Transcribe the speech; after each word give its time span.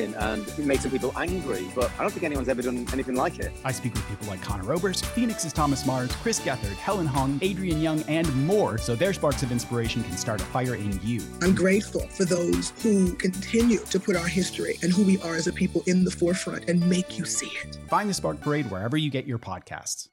and 0.00 0.46
it 0.48 0.64
makes 0.64 0.82
some 0.82 0.90
people 0.90 1.12
angry, 1.16 1.66
but 1.74 1.90
I 1.98 2.02
don't 2.02 2.10
think 2.10 2.24
anyone's 2.24 2.48
ever 2.48 2.62
done 2.62 2.86
anything 2.92 3.14
like 3.14 3.38
it. 3.38 3.52
I 3.64 3.72
speak 3.72 3.94
with 3.94 4.06
people 4.08 4.26
like 4.26 4.42
Conor 4.42 4.72
Oberst, 4.72 5.04
Phoenix's 5.06 5.52
Thomas 5.52 5.86
Mars, 5.86 6.10
Chris 6.16 6.40
Gethard, 6.40 6.74
Helen 6.76 7.06
Hong, 7.06 7.38
Adrian 7.42 7.80
Young, 7.80 8.02
and 8.02 8.32
more, 8.46 8.78
so 8.78 8.94
their 8.94 9.12
sparks 9.12 9.42
of 9.42 9.52
inspiration 9.52 10.02
can 10.04 10.16
start 10.16 10.40
a 10.40 10.44
fire 10.44 10.74
in 10.74 11.00
you. 11.02 11.22
I'm 11.42 11.54
grateful 11.54 12.06
for 12.08 12.24
those 12.24 12.70
who 12.82 13.14
continue 13.14 13.78
to 13.78 14.00
put 14.00 14.16
our 14.16 14.26
history 14.26 14.78
and 14.82 14.92
who 14.92 15.02
we 15.04 15.20
are 15.22 15.34
as 15.34 15.46
a 15.46 15.52
people 15.52 15.82
in 15.86 16.04
the 16.04 16.10
forefront 16.10 16.68
and 16.68 16.86
make 16.88 17.18
you 17.18 17.24
see 17.24 17.50
it. 17.64 17.78
Find 17.88 18.08
the 18.08 18.14
Spark 18.14 18.40
Parade 18.40 18.70
wherever 18.70 18.96
you 18.96 19.10
get 19.10 19.26
your 19.26 19.38
podcasts. 19.38 20.08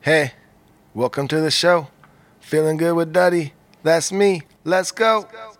Hey, 0.00 0.32
welcome 0.94 1.28
to 1.28 1.40
the 1.40 1.50
show. 1.50 1.88
Feeling 2.40 2.76
good 2.76 2.94
with 2.94 3.12
Duddy. 3.12 3.54
That's 3.82 4.12
me. 4.12 4.42
Let's 4.64 4.92
go. 4.92 5.20
Let's 5.20 5.32
go. 5.32 5.55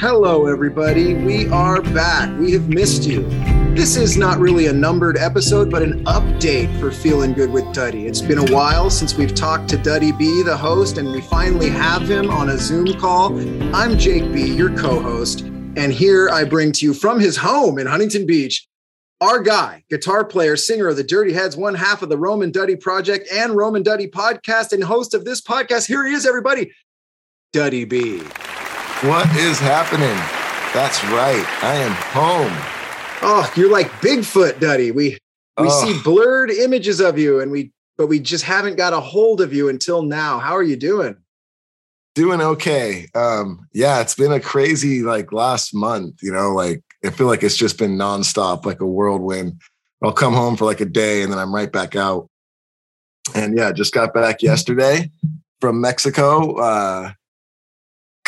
Hello, 0.00 0.46
everybody. 0.46 1.12
We 1.12 1.46
are 1.50 1.82
back. 1.82 2.34
We 2.38 2.52
have 2.52 2.70
missed 2.70 3.04
you. 3.04 3.20
This 3.74 3.96
is 3.96 4.16
not 4.16 4.38
really 4.38 4.68
a 4.68 4.72
numbered 4.72 5.18
episode, 5.18 5.70
but 5.70 5.82
an 5.82 6.02
update 6.06 6.80
for 6.80 6.90
Feeling 6.90 7.34
Good 7.34 7.50
with 7.50 7.70
Duddy. 7.74 8.06
It's 8.06 8.22
been 8.22 8.38
a 8.38 8.50
while 8.50 8.88
since 8.88 9.14
we've 9.14 9.34
talked 9.34 9.68
to 9.68 9.76
Duddy 9.76 10.12
B, 10.12 10.42
the 10.42 10.56
host, 10.56 10.96
and 10.96 11.12
we 11.12 11.20
finally 11.20 11.68
have 11.68 12.08
him 12.08 12.30
on 12.30 12.48
a 12.48 12.56
Zoom 12.56 12.98
call. 12.98 13.38
I'm 13.76 13.98
Jake 13.98 14.32
B, 14.32 14.46
your 14.46 14.74
co 14.74 15.00
host. 15.00 15.42
And 15.76 15.92
here 15.92 16.30
I 16.30 16.44
bring 16.44 16.72
to 16.72 16.86
you 16.86 16.94
from 16.94 17.20
his 17.20 17.36
home 17.36 17.78
in 17.78 17.86
Huntington 17.86 18.24
Beach, 18.24 18.66
our 19.20 19.38
guy, 19.38 19.84
guitar 19.90 20.24
player, 20.24 20.56
singer 20.56 20.88
of 20.88 20.96
the 20.96 21.04
Dirty 21.04 21.34
Heads, 21.34 21.58
one 21.58 21.74
half 21.74 22.00
of 22.00 22.08
the 22.08 22.16
Rome 22.16 22.40
and 22.40 22.54
Duddy 22.54 22.74
Project 22.74 23.28
and 23.30 23.54
Rome 23.54 23.76
and 23.76 23.84
Duddy 23.84 24.06
Podcast, 24.06 24.72
and 24.72 24.82
host 24.82 25.12
of 25.12 25.26
this 25.26 25.42
podcast. 25.42 25.86
Here 25.86 26.06
he 26.06 26.14
is, 26.14 26.24
everybody, 26.24 26.72
Duddy 27.52 27.84
B. 27.84 28.22
What 29.02 29.34
is 29.34 29.58
happening? 29.58 30.14
That's 30.74 31.02
right. 31.04 31.46
I 31.62 31.74
am 31.76 31.92
home. 32.12 32.52
Oh, 33.22 33.50
you're 33.56 33.72
like 33.72 33.86
Bigfoot, 34.02 34.60
Duddy. 34.60 34.90
We 34.90 35.16
we 35.58 35.68
oh. 35.68 35.84
see 35.86 36.02
blurred 36.02 36.50
images 36.50 37.00
of 37.00 37.18
you, 37.18 37.40
and 37.40 37.50
we 37.50 37.72
but 37.96 38.08
we 38.08 38.20
just 38.20 38.44
haven't 38.44 38.76
got 38.76 38.92
a 38.92 39.00
hold 39.00 39.40
of 39.40 39.54
you 39.54 39.70
until 39.70 40.02
now. 40.02 40.38
How 40.38 40.54
are 40.54 40.62
you 40.62 40.76
doing? 40.76 41.16
Doing 42.14 42.42
okay. 42.42 43.06
Um, 43.14 43.66
yeah, 43.72 44.02
it's 44.02 44.14
been 44.14 44.32
a 44.32 44.40
crazy 44.40 45.00
like 45.00 45.32
last 45.32 45.74
month. 45.74 46.22
You 46.22 46.32
know, 46.32 46.52
like 46.52 46.82
I 47.02 47.08
feel 47.08 47.26
like 47.26 47.42
it's 47.42 47.56
just 47.56 47.78
been 47.78 47.96
nonstop, 47.96 48.66
like 48.66 48.82
a 48.82 48.86
whirlwind. 48.86 49.62
I'll 50.04 50.12
come 50.12 50.34
home 50.34 50.58
for 50.58 50.66
like 50.66 50.82
a 50.82 50.84
day, 50.84 51.22
and 51.22 51.32
then 51.32 51.38
I'm 51.38 51.54
right 51.54 51.72
back 51.72 51.96
out. 51.96 52.28
And 53.34 53.56
yeah, 53.56 53.72
just 53.72 53.94
got 53.94 54.12
back 54.12 54.42
yesterday 54.42 55.10
from 55.58 55.80
Mexico. 55.80 56.56
Uh, 56.56 57.12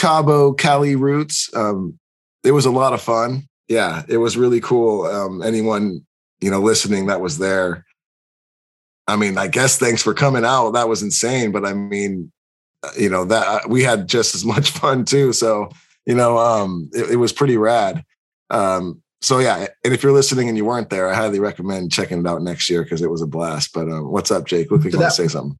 Cabo 0.02 0.52
Cali 0.52 0.96
roots. 0.96 1.48
Um, 1.54 1.96
it 2.42 2.50
was 2.50 2.66
a 2.66 2.72
lot 2.72 2.92
of 2.92 3.00
fun. 3.00 3.48
Yeah, 3.68 4.02
it 4.08 4.16
was 4.16 4.36
really 4.36 4.60
cool. 4.60 5.06
Um, 5.06 5.42
anyone 5.42 6.04
you 6.40 6.50
know 6.50 6.60
listening 6.60 7.06
that 7.06 7.20
was 7.20 7.38
there. 7.38 7.86
I 9.06 9.14
mean, 9.14 9.38
I 9.38 9.46
guess 9.46 9.78
thanks 9.78 10.02
for 10.02 10.12
coming 10.12 10.44
out. 10.44 10.72
That 10.72 10.88
was 10.88 11.04
insane. 11.04 11.52
But 11.52 11.64
I 11.64 11.72
mean, 11.74 12.32
uh, 12.82 12.90
you 12.98 13.08
know 13.08 13.24
that 13.26 13.46
uh, 13.46 13.68
we 13.68 13.84
had 13.84 14.08
just 14.08 14.34
as 14.34 14.44
much 14.44 14.70
fun 14.80 15.04
too. 15.04 15.32
So 15.32 15.70
you 16.04 16.16
know, 16.16 16.36
um, 16.36 16.90
it, 16.92 17.12
it 17.12 17.16
was 17.16 17.32
pretty 17.32 17.56
rad. 17.56 18.04
Um, 18.50 19.00
so 19.20 19.38
yeah, 19.38 19.68
and 19.84 19.94
if 19.94 20.02
you're 20.02 20.10
listening 20.10 20.48
and 20.48 20.58
you 20.58 20.64
weren't 20.64 20.90
there, 20.90 21.08
I 21.08 21.14
highly 21.14 21.38
recommend 21.38 21.92
checking 21.92 22.18
it 22.18 22.26
out 22.26 22.42
next 22.42 22.68
year 22.68 22.82
because 22.82 23.02
it 23.02 23.10
was 23.10 23.22
a 23.22 23.26
blast. 23.28 23.72
But 23.72 23.88
um, 23.88 24.10
what's 24.10 24.32
up, 24.32 24.46
Jake? 24.46 24.68
You 24.68 24.78
want 24.78 24.92
to 24.92 25.10
say 25.12 25.28
something. 25.28 25.56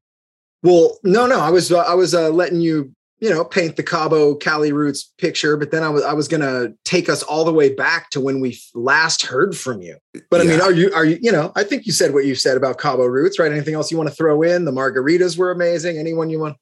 Well, 0.65 0.99
no, 1.05 1.27
no, 1.27 1.39
I 1.39 1.51
was 1.51 1.71
uh, 1.71 1.79
I 1.79 1.95
was 1.95 2.13
uh, 2.13 2.31
letting 2.31 2.61
you 2.61 2.93
you 3.23 3.31
know, 3.31 3.45
paint 3.45 3.77
the 3.77 3.85
Cabo 3.85 4.35
Cali 4.35 4.73
roots 4.73 5.13
picture, 5.17 5.57
but 5.57 5.71
then 5.71 5.85
I 5.85 5.89
was 5.89 6.03
I 6.03 6.13
was 6.13 6.27
gonna 6.27 6.71
take 6.85 7.09
us 7.09 7.23
all 7.23 7.45
the 7.45 7.53
way 7.53 7.73
back 7.73 8.11
to 8.11 8.21
when 8.21 8.41
we 8.41 8.59
last 8.75 9.25
heard 9.25 9.57
from 9.57 9.81
you. 9.81 9.97
But 10.29 10.41
I 10.41 10.45
mean, 10.45 10.61
are 10.61 10.73
you 10.73 10.93
are 10.93 11.05
you 11.05 11.21
you 11.23 11.31
know? 11.31 11.53
I 11.55 11.63
think 11.63 11.87
you 11.87 11.93
said 11.93 12.15
what 12.15 12.25
you 12.25 12.35
said 12.35 12.57
about 12.57 12.79
Cabo 12.79 13.05
roots, 13.05 13.39
right? 13.39 13.53
Anything 13.53 13.75
else 13.75 13.93
you 13.93 13.97
want 13.97 14.09
to 14.09 14.15
throw 14.15 14.43
in? 14.43 14.65
The 14.65 14.73
margaritas 14.73 15.39
were 15.39 15.53
amazing. 15.53 15.99
Anyone 15.99 16.31
you 16.31 16.41
want? 16.41 16.57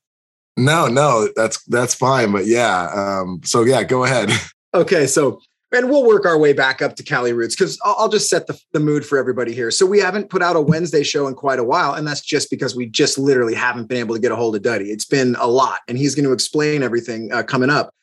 No, 0.59 0.87
no, 0.87 1.31
that's 1.35 1.65
that's 1.65 1.95
fine. 1.95 2.31
But 2.31 2.45
yeah, 2.45 2.91
um, 2.95 3.41
so 3.43 3.63
yeah, 3.63 3.83
go 3.83 4.05
ahead. 4.05 4.31
Okay, 4.73 5.09
so 5.09 5.41
and 5.73 5.89
we'll 5.89 6.07
work 6.07 6.27
our 6.27 6.39
way 6.39 6.53
back 6.53 6.83
up 6.83 6.97
to 6.97 7.03
Cali 7.03 7.33
Roots 7.33 7.55
because 7.55 7.79
I'll, 7.85 7.95
I'll, 7.99 8.09
just 8.09 8.29
set 8.29 8.47
the, 8.47 8.61
the 8.73 8.81
mood 8.81 9.07
for 9.07 9.19
everybody 9.19 9.55
here. 9.55 9.71
So 9.71 9.87
we 9.87 10.01
haven't 10.01 10.31
put 10.31 10.43
out 10.43 10.57
a 10.57 10.61
Wednesday 10.61 11.03
show 11.03 11.29
in 11.29 11.35
quite 11.35 11.59
a 11.59 11.65
while, 11.65 11.95
and 11.95 12.07
that's 12.07 12.21
just 12.21 12.51
because 12.51 12.75
we 12.75 12.87
just 12.87 13.19
literally 13.19 13.55
haven't 13.55 13.87
been 13.87 13.99
able 13.99 14.15
to 14.15 14.21
get 14.21 14.33
a 14.33 14.37
hold 14.37 14.57
of 14.57 14.63
Duddy. 14.63 14.91
It's 14.91 15.05
been 15.05 15.37
a 15.39 15.47
lot, 15.47 15.81
and 15.89 15.97
he's 15.97 16.15
going 16.15 16.27
to 16.27 16.33
explain 16.33 16.83
everything 16.83 17.33
uh, 17.33 17.43
coming 17.43 17.71
up. 17.71 17.95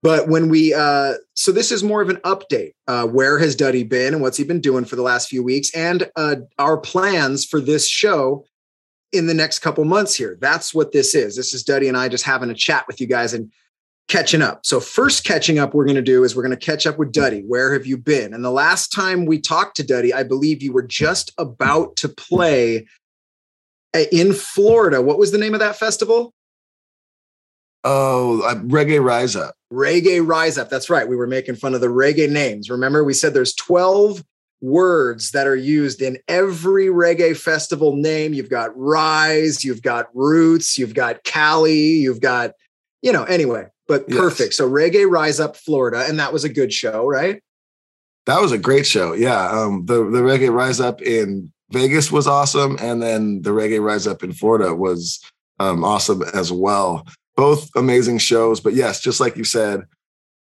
But 0.00 0.28
when 0.28 0.48
we, 0.48 0.72
uh, 0.72 1.14
so 1.34 1.50
this 1.50 1.72
is 1.72 1.82
more 1.82 2.00
of 2.00 2.08
an 2.08 2.18
update. 2.18 2.72
Uh, 2.86 3.06
where 3.06 3.38
has 3.38 3.56
Duddy 3.56 3.82
been, 3.82 4.14
and 4.14 4.22
what's 4.22 4.36
he 4.36 4.44
been 4.44 4.60
doing 4.60 4.84
for 4.84 4.96
the 4.96 5.02
last 5.02 5.28
few 5.28 5.42
weeks, 5.42 5.74
and 5.74 6.08
uh, 6.14 6.36
our 6.58 6.76
plans 6.76 7.44
for 7.44 7.60
this 7.60 7.88
show 7.88 8.44
in 9.12 9.26
the 9.26 9.34
next 9.34 9.60
couple 9.60 9.84
months 9.84 10.14
here. 10.14 10.36
That's 10.40 10.74
what 10.74 10.92
this 10.92 11.14
is. 11.14 11.34
This 11.34 11.54
is 11.54 11.62
Duddy 11.62 11.88
and 11.88 11.96
I 11.96 12.08
just 12.08 12.24
having 12.24 12.50
a 12.50 12.54
chat 12.54 12.86
with 12.86 13.00
you 13.00 13.06
guys 13.06 13.32
and 13.32 13.50
catching 14.08 14.42
up. 14.42 14.64
So, 14.64 14.80
first 14.80 15.24
catching 15.24 15.58
up 15.58 15.74
we're 15.74 15.84
going 15.84 15.96
to 15.96 16.02
do 16.02 16.24
is 16.24 16.34
we're 16.34 16.42
going 16.42 16.58
to 16.58 16.66
catch 16.66 16.86
up 16.86 16.98
with 16.98 17.12
Duddy. 17.12 17.42
Where 17.42 17.72
have 17.74 17.86
you 17.86 17.96
been? 17.96 18.34
And 18.34 18.44
the 18.44 18.50
last 18.50 18.88
time 18.88 19.26
we 19.26 19.38
talked 19.38 19.76
to 19.76 19.84
Duddy, 19.84 20.12
I 20.12 20.22
believe 20.22 20.62
you 20.62 20.72
were 20.72 20.82
just 20.82 21.32
about 21.38 21.96
to 21.96 22.08
play 22.08 22.86
in 24.10 24.32
Florida. 24.32 25.00
What 25.00 25.18
was 25.18 25.30
the 25.30 25.38
name 25.38 25.54
of 25.54 25.60
that 25.60 25.76
festival? 25.76 26.32
Oh, 27.84 28.42
uh, 28.42 28.56
Reggae 28.56 29.02
Rise 29.02 29.36
Up. 29.36 29.54
Reggae 29.72 30.26
Rise 30.26 30.58
Up. 30.58 30.68
That's 30.68 30.90
right. 30.90 31.08
We 31.08 31.16
were 31.16 31.26
making 31.26 31.56
fun 31.56 31.74
of 31.74 31.80
the 31.80 31.86
reggae 31.86 32.28
names. 32.28 32.70
Remember, 32.70 33.04
we 33.04 33.14
said 33.14 33.34
there's 33.34 33.54
12 33.54 34.24
words 34.60 35.30
that 35.30 35.46
are 35.46 35.56
used 35.56 36.02
in 36.02 36.18
every 36.26 36.86
reggae 36.86 37.36
festival 37.36 37.94
name. 37.94 38.34
You've 38.34 38.50
got 38.50 38.76
Rise, 38.76 39.64
you've 39.64 39.82
got 39.82 40.06
Roots, 40.12 40.76
you've 40.76 40.94
got 40.94 41.22
Cali, 41.22 41.78
you've 41.78 42.20
got, 42.20 42.52
you 43.00 43.12
know, 43.12 43.22
anyway 43.24 43.68
but 43.88 44.04
yes. 44.06 44.18
perfect. 44.18 44.54
So 44.54 44.70
Reggae 44.70 45.10
Rise 45.10 45.40
Up 45.40 45.56
Florida, 45.56 46.04
and 46.06 46.20
that 46.20 46.32
was 46.32 46.44
a 46.44 46.48
good 46.48 46.72
show, 46.72 47.06
right? 47.06 47.42
That 48.26 48.40
was 48.40 48.52
a 48.52 48.58
great 48.58 48.86
show. 48.86 49.14
Yeah. 49.14 49.50
Um, 49.50 49.86
the 49.86 50.04
the 50.04 50.20
Reggae 50.20 50.52
Rise 50.52 50.80
Up 50.80 51.00
in 51.02 51.50
Vegas 51.70 52.12
was 52.12 52.26
awesome, 52.26 52.76
and 52.80 53.02
then 53.02 53.42
the 53.42 53.50
Reggae 53.50 53.82
Rise 53.82 54.06
Up 54.06 54.22
in 54.22 54.32
Florida 54.32 54.74
was 54.74 55.18
um, 55.58 55.82
awesome 55.82 56.22
as 56.34 56.52
well. 56.52 57.06
Both 57.36 57.70
amazing 57.74 58.18
shows. 58.18 58.60
But 58.60 58.74
yes, 58.74 59.00
just 59.00 59.20
like 59.20 59.36
you 59.36 59.44
said, 59.44 59.84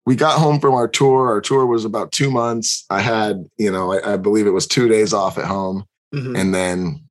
we 0.05 0.15
got 0.15 0.39
home 0.39 0.59
from 0.59 0.75
our 0.75 0.87
tour. 0.87 1.29
Our 1.29 1.41
tour 1.41 1.65
was 1.65 1.83
about 1.83 2.11
two 2.11 2.29
months. 2.29 2.85
I 2.89 3.01
had, 3.01 3.49
you 3.57 3.71
know, 3.71 3.93
I, 3.93 4.13
I 4.13 4.17
believe 4.17 4.45
it 4.45 4.51
was 4.51 4.67
two 4.67 4.87
days 4.87 5.13
off 5.13 5.37
at 5.37 5.45
home, 5.45 5.85
mm-hmm. 6.13 6.35
and 6.35 6.53
then 6.53 7.03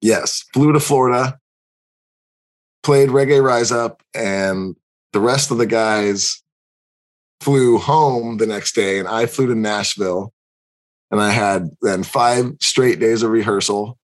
yes, 0.00 0.44
flew 0.52 0.72
to 0.72 0.80
Florida, 0.80 1.38
played 2.82 3.10
Reggae 3.10 3.42
Rise 3.42 3.70
Up, 3.70 4.02
and 4.14 4.74
the 5.12 5.20
rest 5.20 5.50
of 5.50 5.58
the 5.58 5.66
guys 5.66 6.42
flew 7.40 7.78
home 7.78 8.36
the 8.36 8.46
next 8.46 8.74
day 8.74 8.98
and 8.98 9.08
I 9.08 9.26
flew 9.26 9.46
to 9.46 9.54
Nashville 9.54 10.32
and 11.10 11.20
I 11.20 11.30
had 11.30 11.70
then 11.82 12.02
five 12.02 12.52
straight 12.60 13.00
days 13.00 13.22
of 13.22 13.30
rehearsal. 13.30 13.98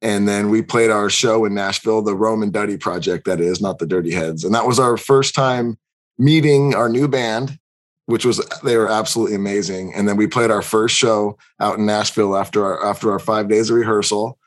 And 0.00 0.26
then 0.26 0.50
we 0.50 0.62
played 0.62 0.90
our 0.90 1.10
show 1.10 1.44
in 1.44 1.54
Nashville, 1.54 2.02
the 2.02 2.16
Rome 2.16 2.42
and 2.42 2.52
Duddy 2.52 2.76
project, 2.76 3.24
that 3.26 3.40
is, 3.40 3.60
not 3.60 3.78
the 3.78 3.86
Dirty 3.86 4.12
Heads. 4.12 4.42
And 4.44 4.54
that 4.54 4.66
was 4.66 4.80
our 4.80 4.96
first 4.96 5.34
time 5.34 5.76
meeting 6.18 6.74
our 6.74 6.88
new 6.88 7.06
band, 7.06 7.58
which 8.06 8.24
was 8.24 8.44
they 8.64 8.76
were 8.76 8.88
absolutely 8.88 9.36
amazing. 9.36 9.94
And 9.94 10.08
then 10.08 10.16
we 10.16 10.26
played 10.26 10.50
our 10.50 10.62
first 10.62 10.96
show 10.96 11.38
out 11.60 11.78
in 11.78 11.86
Nashville 11.86 12.36
after 12.36 12.64
our 12.64 12.84
after 12.84 13.12
our 13.12 13.20
five 13.20 13.48
days 13.48 13.70
of 13.70 13.76
rehearsal. 13.76 14.38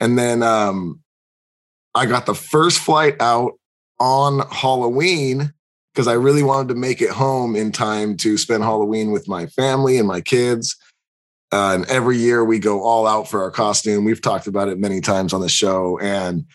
And 0.00 0.18
then 0.18 0.42
um, 0.42 1.00
I 1.94 2.06
got 2.06 2.24
the 2.24 2.34
first 2.34 2.78
flight 2.78 3.20
out 3.20 3.52
on 4.02 4.44
Halloween 4.50 5.52
because 5.94 6.08
I 6.08 6.14
really 6.14 6.42
wanted 6.42 6.68
to 6.68 6.74
make 6.74 7.00
it 7.00 7.10
home 7.10 7.54
in 7.54 7.70
time 7.70 8.16
to 8.18 8.36
spend 8.36 8.64
Halloween 8.64 9.12
with 9.12 9.28
my 9.28 9.46
family 9.46 9.96
and 9.96 10.08
my 10.08 10.20
kids. 10.20 10.76
Uh, 11.52 11.74
and 11.74 11.86
every 11.86 12.16
year 12.16 12.44
we 12.44 12.58
go 12.58 12.82
all 12.82 13.06
out 13.06 13.28
for 13.28 13.42
our 13.42 13.50
costume. 13.50 14.04
We've 14.04 14.20
talked 14.20 14.48
about 14.48 14.68
it 14.68 14.78
many 14.78 15.00
times 15.00 15.32
on 15.32 15.40
the 15.40 15.48
show. 15.48 16.00
And 16.00 16.46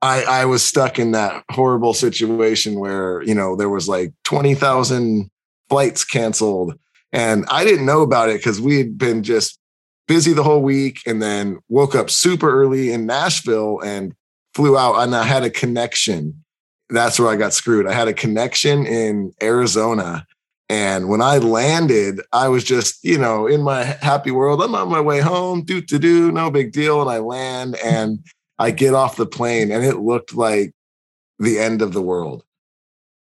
I, 0.00 0.22
I 0.22 0.44
was 0.46 0.64
stuck 0.64 0.98
in 0.98 1.10
that 1.10 1.44
horrible 1.50 1.92
situation 1.92 2.78
where, 2.78 3.20
you 3.22 3.34
know, 3.34 3.54
there 3.54 3.68
was 3.68 3.86
like 3.86 4.14
20,000 4.24 5.28
flights 5.68 6.04
canceled. 6.04 6.78
And 7.12 7.44
I 7.50 7.64
didn't 7.64 7.84
know 7.84 8.00
about 8.00 8.30
it 8.30 8.38
because 8.38 8.60
we 8.60 8.78
had 8.78 8.96
been 8.96 9.22
just 9.22 9.58
busy 10.06 10.32
the 10.32 10.44
whole 10.44 10.62
week 10.62 11.00
and 11.04 11.20
then 11.20 11.58
woke 11.68 11.94
up 11.94 12.08
super 12.08 12.50
early 12.50 12.92
in 12.92 13.04
Nashville 13.04 13.80
and 13.80 14.14
flew 14.54 14.78
out. 14.78 15.02
And 15.02 15.14
I 15.14 15.24
had 15.24 15.42
a 15.42 15.50
connection. 15.50 16.44
That's 16.90 17.18
where 17.18 17.28
I 17.28 17.36
got 17.36 17.52
screwed. 17.52 17.86
I 17.86 17.92
had 17.92 18.08
a 18.08 18.14
connection 18.14 18.86
in 18.86 19.32
Arizona 19.42 20.26
and 20.68 21.08
when 21.08 21.22
I 21.22 21.38
landed, 21.38 22.20
I 22.32 22.48
was 22.48 22.62
just, 22.62 23.02
you 23.02 23.16
know, 23.16 23.46
in 23.46 23.62
my 23.62 23.84
happy 23.84 24.30
world. 24.30 24.60
I'm 24.60 24.74
on 24.74 24.90
my 24.90 25.00
way 25.00 25.20
home, 25.20 25.62
do 25.62 25.80
to 25.80 25.98
do, 25.98 26.30
no 26.30 26.50
big 26.50 26.72
deal. 26.72 27.00
And 27.00 27.10
I 27.10 27.18
land 27.18 27.76
and 27.82 28.18
I 28.58 28.70
get 28.70 28.92
off 28.92 29.16
the 29.16 29.26
plane 29.26 29.72
and 29.72 29.84
it 29.84 29.98
looked 29.98 30.34
like 30.34 30.74
the 31.38 31.58
end 31.58 31.80
of 31.80 31.92
the 31.94 32.02
world 32.02 32.42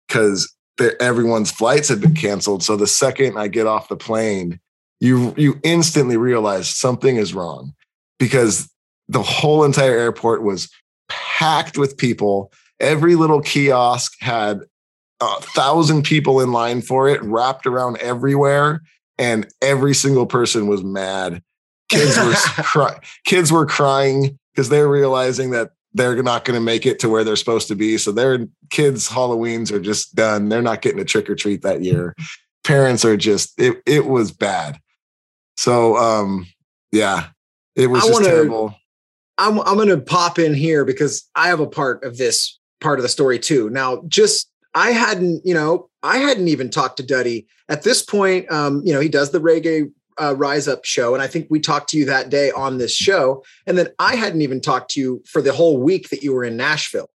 because 0.09 0.53
everyone's 1.01 1.51
flights 1.51 1.89
had 1.89 2.01
been 2.01 2.15
canceled. 2.15 2.65
So 2.65 2.77
the 2.77 2.87
second 2.87 3.39
I 3.39 3.47
get 3.47 3.67
off 3.67 3.89
the 3.89 3.97
plane, 3.97 4.59
you 5.01 5.33
you 5.37 5.61
instantly 5.63 6.17
realize 6.17 6.69
something 6.69 7.17
is 7.17 7.35
wrong 7.35 7.73
because 8.19 8.69
the 9.09 9.23
whole 9.23 9.63
entire 9.63 9.97
airport 9.97 10.43
was 10.43 10.69
packed 11.09 11.79
with 11.79 11.97
people. 11.97 12.53
Every 12.81 13.15
little 13.17 13.41
kiosk 13.41 14.15
had 14.21 14.61
a 15.21 15.41
thousand 15.41 16.03
people 16.05 16.41
in 16.41 16.53
line 16.53 16.81
for 16.81 17.09
it, 17.09 17.23
wrapped 17.23 17.67
around 17.67 17.97
everywhere, 17.99 18.83
and 19.19 19.49
every 19.63 19.95
single 19.95 20.27
person 20.27 20.67
was 20.69 20.85
mad. 20.85 21.43
Kids 21.89 22.17
were 22.17 22.33
cry- 22.65 23.01
kids 23.25 23.51
were 23.51 23.67
crying 23.67 24.39
because 24.55 24.69
they're 24.69 24.89
realizing 24.89 25.51
that 25.51 25.71
they're 25.95 26.23
not 26.23 26.45
going 26.45 26.55
to 26.55 26.65
make 26.65 26.87
it 26.87 26.99
to 27.01 27.09
where 27.09 27.25
they're 27.25 27.35
supposed 27.35 27.67
to 27.69 27.75
be. 27.75 27.99
So 27.99 28.13
their 28.13 28.47
kids' 28.71 29.09
Halloweens 29.09 29.73
are 29.73 29.81
just 29.81 30.15
done. 30.15 30.49
They're 30.49 30.63
not 30.63 30.83
getting 30.83 31.01
a 31.01 31.05
trick 31.05 31.29
or 31.29 31.35
treat 31.35 31.63
that 31.63 31.83
year. 31.83 32.15
Parents 32.63 33.05
are 33.05 33.17
just 33.17 33.59
it. 33.61 33.83
It 33.87 34.07
was 34.07 34.31
bad. 34.31 34.79
So 35.57 35.97
um, 35.97 36.47
yeah, 36.93 37.29
it 37.75 37.89
was 37.89 38.05
I 38.05 38.07
just 38.07 38.13
wanna- 38.13 38.27
terrible. 38.27 38.75
I'm 39.39 39.61
I'm 39.61 39.79
gonna 39.79 39.99
pop 40.01 40.39
in 40.39 40.53
here 40.53 40.85
because 40.85 41.29
I 41.35 41.49
have 41.49 41.61
a 41.61 41.67
part 41.67 42.05
of 42.05 42.19
this 42.19 42.58
part 42.81 42.99
of 42.99 43.03
the 43.03 43.09
story 43.09 43.39
too. 43.39 43.71
Now, 43.71 44.03
just 44.09 44.51
I 44.75 44.91
hadn't, 44.91 45.45
you 45.45 45.55
know, 45.55 45.89
I 46.03 46.19
hadn't 46.19 46.49
even 46.49 46.71
talked 46.71 46.99
to 46.99 47.03
Duddy 47.03 47.47
at 47.69 47.83
this 47.83 48.03
point. 48.03 48.51
Um, 48.53 48.83
you 48.85 48.93
know, 48.93 49.01
he 49.01 49.09
does 49.09 49.31
the 49.31 49.41
reggae 49.41 49.91
uh, 50.21 50.35
rise 50.37 50.69
up 50.69 50.85
show, 50.85 51.15
and 51.15 51.23
I 51.23 51.27
think 51.27 51.47
we 51.51 51.61
talked 51.61 51.91
to 51.91 51.99
you 51.99 52.05
that 52.07 52.29
day 52.29 52.51
on 52.51 52.79
this 52.79 52.95
show, 52.95 53.45
and 53.67 53.79
then 53.79 53.89
I 53.99 54.17
hadn't 54.17 54.43
even 54.43 54.61
talked 54.61 54.91
to 54.93 55.01
you 55.01 55.23
for 55.27 55.41
the 55.41 55.53
whole 55.53 55.81
week 55.81 56.11
that 56.11 56.23
you 56.23 56.33
were 56.33 56.45
in 56.45 56.57
Nashville. 56.57 57.11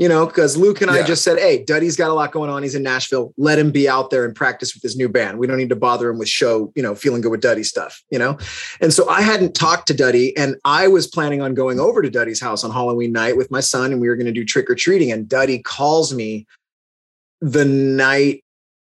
You 0.00 0.08
know, 0.08 0.24
because 0.24 0.56
Luke 0.56 0.80
and 0.80 0.90
I 0.90 1.02
just 1.02 1.22
said, 1.22 1.38
"Hey, 1.38 1.62
Duddy's 1.62 1.94
got 1.94 2.10
a 2.10 2.14
lot 2.14 2.32
going 2.32 2.48
on. 2.48 2.62
He's 2.62 2.74
in 2.74 2.82
Nashville. 2.82 3.34
Let 3.36 3.58
him 3.58 3.70
be 3.70 3.86
out 3.86 4.08
there 4.08 4.24
and 4.24 4.34
practice 4.34 4.72
with 4.72 4.82
his 4.82 4.96
new 4.96 5.10
band. 5.10 5.38
We 5.38 5.46
don't 5.46 5.58
need 5.58 5.68
to 5.68 5.76
bother 5.76 6.08
him 6.08 6.18
with 6.18 6.26
show, 6.26 6.72
you 6.74 6.82
know, 6.82 6.94
feeling 6.94 7.20
good 7.20 7.30
with 7.30 7.42
Duddy 7.42 7.62
stuff." 7.62 8.02
You 8.10 8.18
know, 8.18 8.38
and 8.80 8.94
so 8.94 9.06
I 9.10 9.20
hadn't 9.20 9.54
talked 9.54 9.86
to 9.88 9.94
Duddy, 9.94 10.34
and 10.38 10.56
I 10.64 10.88
was 10.88 11.06
planning 11.06 11.42
on 11.42 11.52
going 11.52 11.78
over 11.78 12.00
to 12.00 12.08
Duddy's 12.08 12.40
house 12.40 12.64
on 12.64 12.70
Halloween 12.70 13.12
night 13.12 13.36
with 13.36 13.50
my 13.50 13.60
son, 13.60 13.92
and 13.92 14.00
we 14.00 14.08
were 14.08 14.16
going 14.16 14.24
to 14.24 14.32
do 14.32 14.42
trick 14.42 14.70
or 14.70 14.74
treating. 14.74 15.12
And 15.12 15.28
Duddy 15.28 15.58
calls 15.58 16.14
me 16.14 16.46
the 17.42 17.66
night. 17.66 18.42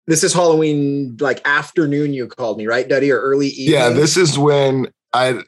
This 0.08 0.26
is 0.26 0.34
Halloween, 0.34 1.16
like 1.22 1.40
afternoon. 1.48 2.14
You 2.14 2.28
called 2.28 2.58
me, 2.58 2.68
right, 2.68 2.90
Duddy, 2.90 3.14
or 3.14 3.22
early 3.22 3.48
evening? 3.48 3.80
Yeah, 3.80 3.90
this 3.92 4.18
is 4.18 4.38
when 4.38 4.92
I 5.14 5.42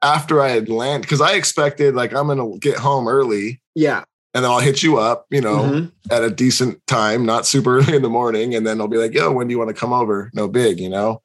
after 0.00 0.40
I 0.40 0.48
had 0.48 0.70
landed 0.70 1.02
because 1.02 1.20
I 1.20 1.34
expected 1.34 1.94
like 1.94 2.14
I'm 2.14 2.26
gonna 2.26 2.56
get 2.56 2.78
home 2.78 3.06
early 3.06 3.60
Yeah. 3.74 4.04
And 4.34 4.44
then 4.44 4.50
I'll 4.50 4.60
hit 4.60 4.82
you 4.82 4.98
up, 4.98 5.26
you 5.30 5.40
know, 5.40 5.58
Mhm. 5.62 5.92
at 6.10 6.22
a 6.24 6.30
decent 6.30 6.84
time, 6.86 7.24
not 7.24 7.46
super 7.46 7.78
early 7.78 7.96
in 7.96 8.02
the 8.02 8.08
morning, 8.10 8.54
and 8.54 8.66
then 8.66 8.80
I'll 8.80 8.88
be 8.88 8.98
like, 8.98 9.14
"Yo, 9.14 9.30
when 9.32 9.46
do 9.48 9.52
you 9.52 9.58
want 9.58 9.68
to 9.70 9.74
come 9.74 9.92
over?" 9.92 10.30
No 10.34 10.48
big, 10.48 10.80
you 10.80 10.88
know. 10.90 11.22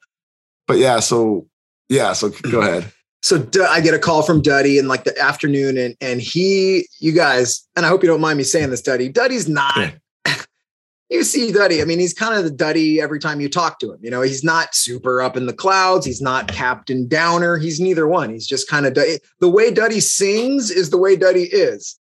But 0.66 0.78
yeah, 0.78 1.00
so 1.00 1.46
yeah, 1.88 2.12
so 2.12 2.30
go 2.50 2.60
ahead. 2.60 2.92
So 3.22 3.46
I 3.68 3.80
get 3.82 3.92
a 3.92 3.98
call 3.98 4.22
from 4.22 4.40
Duddy 4.40 4.78
in 4.78 4.88
like 4.88 5.04
the 5.04 5.18
afternoon, 5.20 5.76
and 5.76 5.94
and 6.00 6.20
he, 6.22 6.86
you 7.00 7.12
guys, 7.12 7.66
and 7.76 7.84
I 7.84 7.88
hope 7.88 8.02
you 8.02 8.08
don't 8.08 8.20
mind 8.20 8.38
me 8.38 8.44
saying 8.44 8.70
this, 8.70 8.80
Duddy. 8.80 9.08
Duddy's 9.08 9.48
not. 9.48 9.94
You 11.12 11.24
see 11.24 11.50
Duddy. 11.50 11.82
I 11.82 11.86
mean, 11.86 11.98
he's 11.98 12.14
kind 12.14 12.36
of 12.36 12.44
the 12.44 12.52
Duddy 12.52 13.00
every 13.00 13.18
time 13.18 13.40
you 13.40 13.48
talk 13.48 13.80
to 13.80 13.92
him. 13.92 13.98
You 14.00 14.10
know, 14.10 14.22
he's 14.22 14.44
not 14.44 14.76
super 14.76 15.20
up 15.20 15.36
in 15.36 15.46
the 15.46 15.52
clouds. 15.52 16.06
He's 16.06 16.22
not 16.22 16.46
Captain 16.46 17.08
Downer. 17.08 17.56
He's 17.58 17.80
neither 17.80 18.06
one. 18.06 18.30
He's 18.30 18.46
just 18.46 18.68
kind 18.68 18.86
of 18.86 18.94
the 18.94 19.48
way 19.48 19.72
Duddy 19.72 19.98
sings 19.98 20.70
is 20.70 20.90
the 20.90 20.98
way 20.98 21.16
Duddy 21.16 21.48
is. 21.50 21.98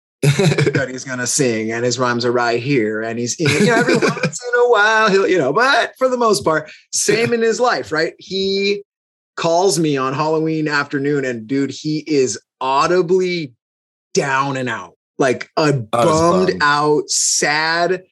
Duddy's 0.72 1.04
gonna 1.04 1.26
sing, 1.26 1.72
and 1.72 1.84
his 1.84 1.98
rhymes 1.98 2.24
are 2.24 2.32
right 2.32 2.62
here. 2.62 3.02
And 3.02 3.18
he's 3.18 3.38
you 3.38 3.66
know 3.66 3.74
every 3.74 3.96
once 3.96 4.40
in 4.46 4.60
a 4.60 4.68
while 4.68 5.10
he'll 5.10 5.28
you 5.28 5.38
know, 5.38 5.52
but 5.52 5.94
for 5.98 6.08
the 6.08 6.16
most 6.16 6.44
part, 6.44 6.70
same 6.92 7.32
in 7.32 7.42
his 7.42 7.60
life, 7.60 7.92
right? 7.92 8.14
He 8.18 8.82
calls 9.36 9.78
me 9.78 9.96
on 9.96 10.12
Halloween 10.12 10.68
afternoon, 10.68 11.24
and 11.24 11.46
dude, 11.46 11.70
he 11.70 12.04
is 12.06 12.40
audibly 12.60 13.52
down 14.12 14.56
and 14.56 14.68
out, 14.68 14.96
like 15.18 15.50
a 15.56 15.72
bummed 15.72 15.90
bummed. 15.90 16.62
out, 16.62 17.08
sad, 17.08 18.04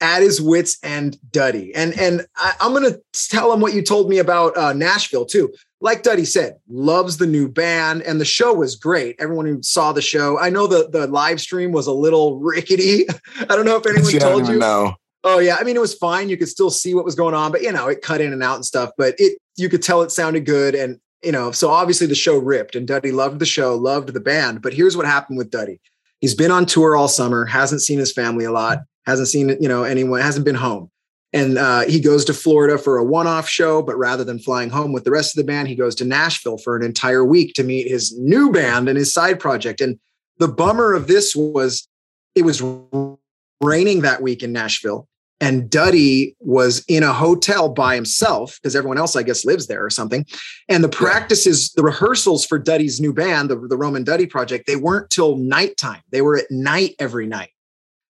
at 0.00 0.22
his 0.22 0.40
wits 0.40 0.78
end, 0.82 1.18
Duddy. 1.30 1.74
And 1.74 1.98
and 1.98 2.26
I, 2.36 2.54
I'm 2.60 2.72
gonna 2.72 2.96
tell 3.12 3.52
him 3.52 3.60
what 3.60 3.74
you 3.74 3.82
told 3.82 4.08
me 4.08 4.18
about 4.18 4.56
uh, 4.56 4.72
Nashville 4.72 5.26
too. 5.26 5.52
Like 5.82 6.02
Duddy 6.02 6.26
said, 6.26 6.58
loves 6.68 7.16
the 7.16 7.26
new 7.26 7.48
band, 7.48 8.02
and 8.02 8.20
the 8.20 8.24
show 8.24 8.52
was 8.52 8.76
great. 8.76 9.16
Everyone 9.18 9.46
who 9.46 9.62
saw 9.62 9.92
the 9.92 10.02
show, 10.02 10.38
I 10.38 10.50
know 10.50 10.66
the 10.66 10.88
the 10.88 11.06
live 11.06 11.40
stream 11.40 11.72
was 11.72 11.86
a 11.86 11.92
little 11.92 12.38
rickety. 12.40 13.06
I 13.38 13.56
don't 13.56 13.64
know 13.64 13.76
if 13.76 13.86
anyone 13.86 14.04
See, 14.04 14.18
told 14.18 14.48
you. 14.48 14.58
know. 14.58 14.94
Oh 15.22 15.38
yeah, 15.38 15.56
I 15.60 15.64
mean 15.64 15.76
it 15.76 15.80
was 15.80 15.94
fine. 15.94 16.28
You 16.28 16.36
could 16.36 16.48
still 16.48 16.70
see 16.70 16.94
what 16.94 17.04
was 17.04 17.14
going 17.14 17.34
on, 17.34 17.52
but 17.52 17.62
you 17.62 17.72
know 17.72 17.88
it 17.88 18.02
cut 18.02 18.20
in 18.20 18.32
and 18.32 18.42
out 18.42 18.56
and 18.56 18.64
stuff. 18.64 18.90
But 18.96 19.14
it 19.18 19.38
you 19.56 19.68
could 19.68 19.82
tell 19.82 20.02
it 20.02 20.10
sounded 20.10 20.46
good, 20.46 20.74
and 20.74 20.98
you 21.22 21.32
know 21.32 21.52
so 21.52 21.68
obviously 21.70 22.06
the 22.06 22.14
show 22.14 22.38
ripped, 22.38 22.74
and 22.74 22.86
Duddy 22.86 23.12
loved 23.12 23.38
the 23.38 23.46
show, 23.46 23.74
loved 23.76 24.14
the 24.14 24.20
band. 24.20 24.62
But 24.62 24.72
here's 24.72 24.96
what 24.96 25.04
happened 25.04 25.36
with 25.36 25.50
Duddy: 25.50 25.78
he's 26.20 26.34
been 26.34 26.50
on 26.50 26.66
tour 26.66 26.96
all 26.96 27.08
summer, 27.08 27.44
hasn't 27.44 27.82
seen 27.82 27.98
his 27.98 28.12
family 28.12 28.44
a 28.44 28.52
lot, 28.52 28.80
hasn't 29.06 29.28
seen 29.28 29.48
you 29.60 29.68
know 29.68 29.82
anyone, 29.82 30.20
hasn't 30.20 30.44
been 30.44 30.54
home, 30.54 30.90
and 31.32 31.58
uh, 31.58 31.80
he 31.82 32.00
goes 32.00 32.24
to 32.26 32.34
Florida 32.34 32.78
for 32.78 32.98
a 32.98 33.04
one-off 33.04 33.48
show. 33.48 33.82
But 33.82 33.96
rather 33.96 34.24
than 34.24 34.38
flying 34.38 34.70
home 34.70 34.92
with 34.92 35.04
the 35.04 35.10
rest 35.10 35.36
of 35.36 35.44
the 35.44 35.50
band, 35.50 35.68
he 35.68 35.74
goes 35.74 35.94
to 35.96 36.04
Nashville 36.04 36.58
for 36.58 36.76
an 36.76 36.82
entire 36.82 37.24
week 37.24 37.54
to 37.54 37.64
meet 37.64 37.88
his 37.88 38.16
new 38.18 38.50
band 38.52 38.88
and 38.88 38.98
his 38.98 39.12
side 39.12 39.40
project. 39.40 39.80
And 39.80 39.98
the 40.38 40.48
bummer 40.48 40.92
of 40.94 41.06
this 41.06 41.36
was 41.36 41.88
it 42.34 42.42
was 42.42 42.62
raining 43.60 44.00
that 44.02 44.22
week 44.22 44.42
in 44.42 44.52
Nashville. 44.52 45.06
And 45.40 45.70
Duddy 45.70 46.36
was 46.40 46.84
in 46.86 47.02
a 47.02 47.14
hotel 47.14 47.70
by 47.70 47.94
himself 47.94 48.58
because 48.60 48.76
everyone 48.76 48.98
else, 48.98 49.16
I 49.16 49.22
guess, 49.22 49.44
lives 49.44 49.68
there 49.68 49.84
or 49.84 49.88
something. 49.88 50.26
And 50.68 50.84
the 50.84 50.88
practices, 50.88 51.72
the 51.72 51.82
rehearsals 51.82 52.44
for 52.44 52.58
Duddy's 52.58 53.00
new 53.00 53.14
band, 53.14 53.48
the, 53.48 53.56
the 53.56 53.76
Rome 53.76 53.96
and 53.96 54.04
Duddy 54.04 54.26
Project, 54.26 54.66
they 54.66 54.76
weren't 54.76 55.08
till 55.08 55.36
nighttime. 55.36 56.02
They 56.10 56.20
were 56.20 56.36
at 56.36 56.50
night 56.50 56.94
every 56.98 57.26
night. 57.26 57.50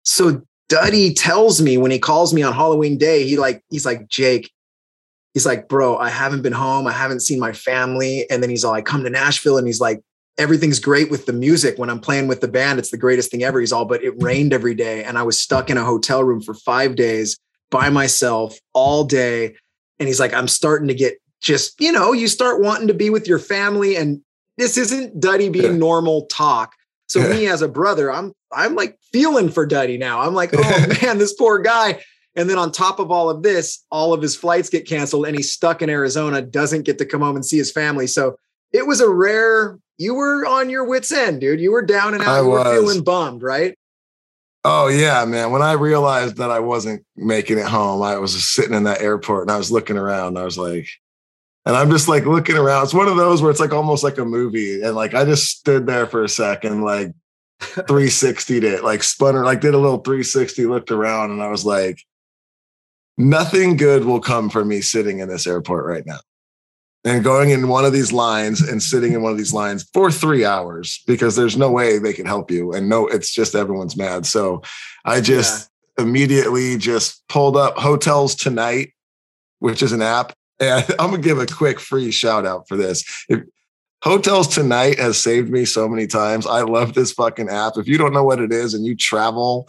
So 0.03 0.41
Duddy 0.69 1.13
tells 1.13 1.61
me 1.61 1.77
when 1.77 1.91
he 1.91 1.99
calls 1.99 2.33
me 2.33 2.41
on 2.41 2.53
Halloween 2.53 2.97
day, 2.97 3.27
he 3.27 3.37
like, 3.37 3.63
he's 3.69 3.85
like, 3.85 4.07
Jake, 4.07 4.51
he's 5.35 5.45
like, 5.45 5.67
bro, 5.67 5.97
I 5.97 6.09
haven't 6.09 6.41
been 6.41 6.53
home. 6.53 6.87
I 6.87 6.93
haven't 6.93 7.21
seen 7.21 7.39
my 7.39 7.53
family. 7.53 8.27
And 8.29 8.41
then 8.41 8.49
he's 8.49 8.63
all, 8.63 8.73
I 8.73 8.81
come 8.81 9.03
to 9.03 9.09
Nashville 9.09 9.57
and 9.57 9.67
he's 9.67 9.79
like, 9.79 10.01
everything's 10.37 10.79
great 10.79 11.09
with 11.09 11.25
the 11.25 11.33
music. 11.33 11.77
When 11.77 11.89
I'm 11.89 11.99
playing 11.99 12.27
with 12.27 12.41
the 12.41 12.47
band, 12.47 12.79
it's 12.79 12.91
the 12.91 12.97
greatest 12.97 13.31
thing 13.31 13.43
ever. 13.43 13.59
He's 13.59 13.71
all, 13.71 13.85
but 13.85 14.03
it 14.03 14.13
rained 14.21 14.53
every 14.53 14.75
day. 14.75 15.03
And 15.03 15.17
I 15.17 15.23
was 15.23 15.39
stuck 15.39 15.69
in 15.69 15.77
a 15.77 15.83
hotel 15.83 16.23
room 16.23 16.41
for 16.41 16.53
five 16.53 16.95
days 16.95 17.37
by 17.69 17.89
myself 17.89 18.57
all 18.73 19.03
day. 19.03 19.55
And 19.99 20.07
he's 20.07 20.19
like, 20.19 20.33
I'm 20.33 20.47
starting 20.47 20.87
to 20.87 20.93
get 20.93 21.17
just, 21.41 21.79
you 21.79 21.91
know, 21.91 22.13
you 22.13 22.27
start 22.27 22.61
wanting 22.61 22.87
to 22.87 22.93
be 22.93 23.09
with 23.09 23.27
your 23.27 23.39
family. 23.39 23.95
And 23.95 24.21
this 24.57 24.77
isn't 24.77 25.19
Duddy 25.19 25.49
being 25.49 25.79
normal 25.79 26.25
talk. 26.27 26.73
So 27.07 27.27
me 27.27 27.47
as 27.49 27.61
a 27.61 27.67
brother, 27.67 28.11
I'm 28.11 28.33
I'm 28.51 28.75
like 28.75 28.97
feeling 29.11 29.49
for 29.49 29.65
Duddy 29.65 29.97
now. 29.97 30.21
I'm 30.21 30.33
like, 30.33 30.51
oh 30.53 30.87
man, 31.01 31.17
this 31.17 31.33
poor 31.33 31.59
guy. 31.59 32.01
And 32.35 32.49
then 32.49 32.57
on 32.57 32.71
top 32.71 32.99
of 32.99 33.11
all 33.11 33.29
of 33.29 33.43
this, 33.43 33.83
all 33.91 34.13
of 34.13 34.21
his 34.21 34.35
flights 34.35 34.69
get 34.69 34.87
canceled 34.87 35.25
and 35.25 35.35
he's 35.35 35.51
stuck 35.51 35.81
in 35.81 35.89
Arizona, 35.89 36.41
doesn't 36.41 36.83
get 36.83 36.97
to 36.99 37.05
come 37.05 37.21
home 37.21 37.35
and 37.35 37.45
see 37.45 37.57
his 37.57 37.71
family. 37.71 38.07
So 38.07 38.37
it 38.71 38.85
was 38.85 39.01
a 39.01 39.09
rare, 39.09 39.79
you 39.99 40.15
were 40.15 40.45
on 40.45 40.69
your 40.69 40.85
wits' 40.85 41.11
end, 41.11 41.41
dude. 41.41 41.59
You 41.59 41.71
were 41.71 41.83
down 41.83 42.13
and 42.13 42.23
out. 42.23 42.29
I 42.29 42.39
you 42.39 42.47
were 42.47 42.59
was. 42.59 42.73
feeling 42.73 43.03
bummed, 43.03 43.43
right? 43.43 43.77
Oh 44.63 44.87
yeah, 44.87 45.23
man. 45.25 45.51
When 45.51 45.61
I 45.61 45.73
realized 45.73 46.37
that 46.37 46.49
I 46.49 46.59
wasn't 46.59 47.05
making 47.15 47.59
it 47.59 47.65
home, 47.65 48.01
I 48.01 48.17
was 48.17 48.33
just 48.33 48.53
sitting 48.53 48.73
in 48.73 48.83
that 48.85 49.01
airport 49.01 49.43
and 49.43 49.51
I 49.51 49.57
was 49.57 49.71
looking 49.71 49.97
around. 49.97 50.37
I 50.37 50.43
was 50.43 50.57
like, 50.57 50.87
and 51.65 51.75
I'm 51.75 51.91
just 51.91 52.07
like 52.07 52.25
looking 52.25 52.57
around. 52.57 52.83
It's 52.83 52.93
one 52.93 53.09
of 53.09 53.17
those 53.17 53.41
where 53.41 53.51
it's 53.51 53.59
like 53.59 53.73
almost 53.73 54.03
like 54.03 54.17
a 54.17 54.25
movie. 54.25 54.81
And 54.81 54.95
like 54.95 55.13
I 55.13 55.25
just 55.25 55.47
stood 55.47 55.85
there 55.85 56.07
for 56.07 56.23
a 56.23 56.29
second, 56.29 56.81
like 56.81 57.13
360 57.59 58.57
it, 58.57 58.83
like 58.83 59.03
spun 59.03 59.35
her, 59.35 59.43
like 59.43 59.61
did 59.61 59.73
a 59.73 59.77
little 59.77 59.99
360, 59.99 60.65
looked 60.65 60.91
around, 60.91 61.31
and 61.31 61.43
I 61.43 61.49
was 61.49 61.65
like, 61.65 61.99
nothing 63.17 63.75
good 63.75 64.05
will 64.05 64.21
come 64.21 64.49
from 64.49 64.69
me 64.69 64.79
sitting 64.79 65.19
in 65.19 65.27
this 65.27 65.45
airport 65.45 65.85
right 65.85 66.05
now. 66.05 66.19
And 67.09 67.23
going 67.23 67.49
in 67.49 67.67
one 67.67 67.85
of 67.85 67.91
these 67.91 68.13
lines 68.13 68.61
and 68.61 68.83
sitting 68.83 69.13
in 69.13 69.23
one 69.23 69.31
of 69.31 69.37
these 69.37 69.53
lines 69.53 69.89
for 69.93 70.11
three 70.11 70.45
hours 70.45 71.01
because 71.07 71.35
there's 71.35 71.57
no 71.57 71.71
way 71.71 71.97
they 71.97 72.13
can 72.13 72.27
help 72.27 72.51
you. 72.51 72.71
And 72.71 72.87
no, 72.87 73.07
it's 73.07 73.33
just 73.33 73.55
everyone's 73.55 73.97
mad. 73.97 74.27
So 74.27 74.61
I 75.05 75.19
just 75.19 75.71
yeah. 75.97 76.03
immediately 76.03 76.77
just 76.77 77.27
pulled 77.27 77.57
up 77.57 77.77
hotels 77.77 78.35
tonight, 78.35 78.93
which 79.57 79.81
is 79.81 79.91
an 79.91 80.03
app. 80.03 80.33
And 80.59 80.85
I'm 80.99 81.09
gonna 81.09 81.23
give 81.23 81.39
a 81.39 81.47
quick 81.47 81.79
free 81.79 82.11
shout 82.11 82.45
out 82.45 82.67
for 82.67 82.77
this. 82.77 83.03
If, 83.27 83.41
Hotels 84.01 84.47
Tonight 84.47 84.97
has 84.97 85.21
saved 85.21 85.49
me 85.49 85.65
so 85.65 85.89
many 85.89 86.07
times. 86.07 86.47
I 86.47 86.61
love 86.61 86.93
this 86.93 87.11
fucking 87.11 87.49
app. 87.49 87.73
If 87.75 87.85
you 87.85 87.97
don't 87.97 88.13
know 88.13 88.23
what 88.23 88.39
it 88.39 88.53
is 88.53 88.73
and 88.73 88.85
you 88.85 88.95
travel, 88.95 89.67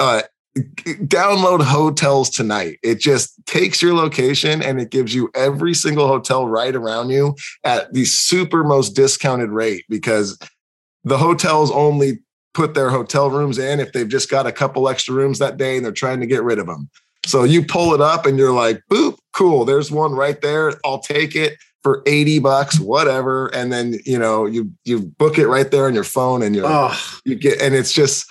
uh, 0.00 0.22
download 0.56 1.62
Hotels 1.62 2.30
Tonight. 2.30 2.78
It 2.82 2.98
just 2.98 3.34
takes 3.46 3.80
your 3.80 3.94
location 3.94 4.62
and 4.62 4.80
it 4.80 4.90
gives 4.90 5.14
you 5.14 5.30
every 5.34 5.74
single 5.74 6.08
hotel 6.08 6.46
right 6.46 6.74
around 6.74 7.10
you 7.10 7.36
at 7.64 7.92
the 7.92 8.04
super 8.04 8.64
most 8.64 8.90
discounted 8.90 9.50
rate 9.50 9.84
because 9.88 10.38
the 11.04 11.18
hotels 11.18 11.70
only 11.70 12.18
put 12.52 12.74
their 12.74 12.90
hotel 12.90 13.30
rooms 13.30 13.58
in 13.58 13.78
if 13.80 13.92
they've 13.92 14.08
just 14.08 14.28
got 14.28 14.46
a 14.46 14.52
couple 14.52 14.88
extra 14.88 15.14
rooms 15.14 15.38
that 15.38 15.56
day 15.56 15.76
and 15.76 15.84
they're 15.84 15.92
trying 15.92 16.20
to 16.20 16.26
get 16.26 16.42
rid 16.42 16.58
of 16.58 16.66
them. 16.66 16.90
So 17.26 17.44
you 17.44 17.64
pull 17.64 17.94
it 17.94 18.00
up 18.00 18.26
and 18.26 18.38
you're 18.38 18.52
like, 18.52 18.82
boop, 18.90 19.18
cool. 19.32 19.64
There's 19.64 19.90
one 19.90 20.12
right 20.12 20.40
there. 20.40 20.74
I'll 20.84 21.00
take 21.00 21.36
it 21.36 21.56
for 21.82 22.02
80 22.06 22.40
bucks, 22.40 22.80
whatever. 22.80 23.48
And 23.54 23.72
then, 23.72 24.00
you 24.04 24.18
know, 24.18 24.46
you 24.46 24.72
you 24.84 25.00
book 25.00 25.38
it 25.38 25.46
right 25.46 25.70
there 25.70 25.86
on 25.86 25.94
your 25.94 26.04
phone 26.04 26.42
and 26.42 26.56
you 26.56 26.62
oh. 26.66 26.98
you 27.24 27.36
get 27.36 27.60
and 27.60 27.74
it's 27.74 27.92
just 27.92 28.26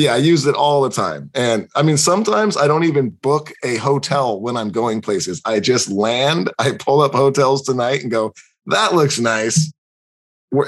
yeah, 0.00 0.14
I 0.14 0.18
use 0.18 0.46
it 0.46 0.54
all 0.54 0.82
the 0.82 0.90
time. 0.90 1.30
And 1.34 1.68
I 1.74 1.82
mean, 1.82 1.96
sometimes 1.96 2.56
I 2.56 2.66
don't 2.66 2.84
even 2.84 3.10
book 3.10 3.52
a 3.64 3.76
hotel 3.76 4.40
when 4.40 4.56
I'm 4.56 4.70
going 4.70 5.00
places. 5.00 5.40
I 5.44 5.60
just 5.60 5.90
land, 5.90 6.50
I 6.58 6.72
pull 6.72 7.00
up 7.00 7.12
hotels 7.12 7.62
tonight 7.62 8.02
and 8.02 8.10
go, 8.10 8.32
that 8.66 8.94
looks 8.94 9.18
nice. 9.18 9.72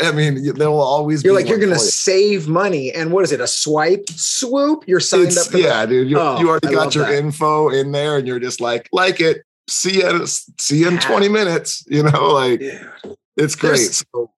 I 0.03 0.13
mean, 0.13 0.55
there 0.57 0.71
will 0.71 0.83
always 0.83 1.25
you're 1.25 1.35
like 1.35 1.49
you're 1.49 1.57
going 1.57 1.73
to 1.73 1.79
save 1.79 2.49
money, 2.49 2.93
and 2.93 3.13
what 3.13 3.25
is 3.25 3.33
it? 3.33 3.41
A 3.41 3.47
swipe, 3.47 4.05
swoop. 4.11 4.85
You're 4.87 5.01
signed 5.01 5.29
it's, 5.29 5.47
up. 5.47 5.53
For 5.53 5.57
yeah, 5.57 5.87
dude. 5.87 6.11
You, 6.11 6.19
oh, 6.19 6.39
you 6.39 6.51
already 6.51 6.69
I 6.69 6.73
got 6.73 6.95
your 6.95 7.07
that. 7.07 7.15
info 7.15 7.71
in 7.71 7.91
there, 7.91 8.19
and 8.19 8.29
you're 8.29 8.39
just 8.39 8.61
like, 8.61 8.91
like 8.93 9.23
it, 9.23 9.43
see 9.71 10.03
you 10.03 10.27
see 10.27 10.81
you 10.81 10.89
in 10.89 10.99
20 10.99 11.29
minutes 11.29 11.85
you 11.89 12.03
know 12.03 12.29
like 12.33 12.61
it's 13.37 13.55
great 13.55 13.79
so, 13.79 14.31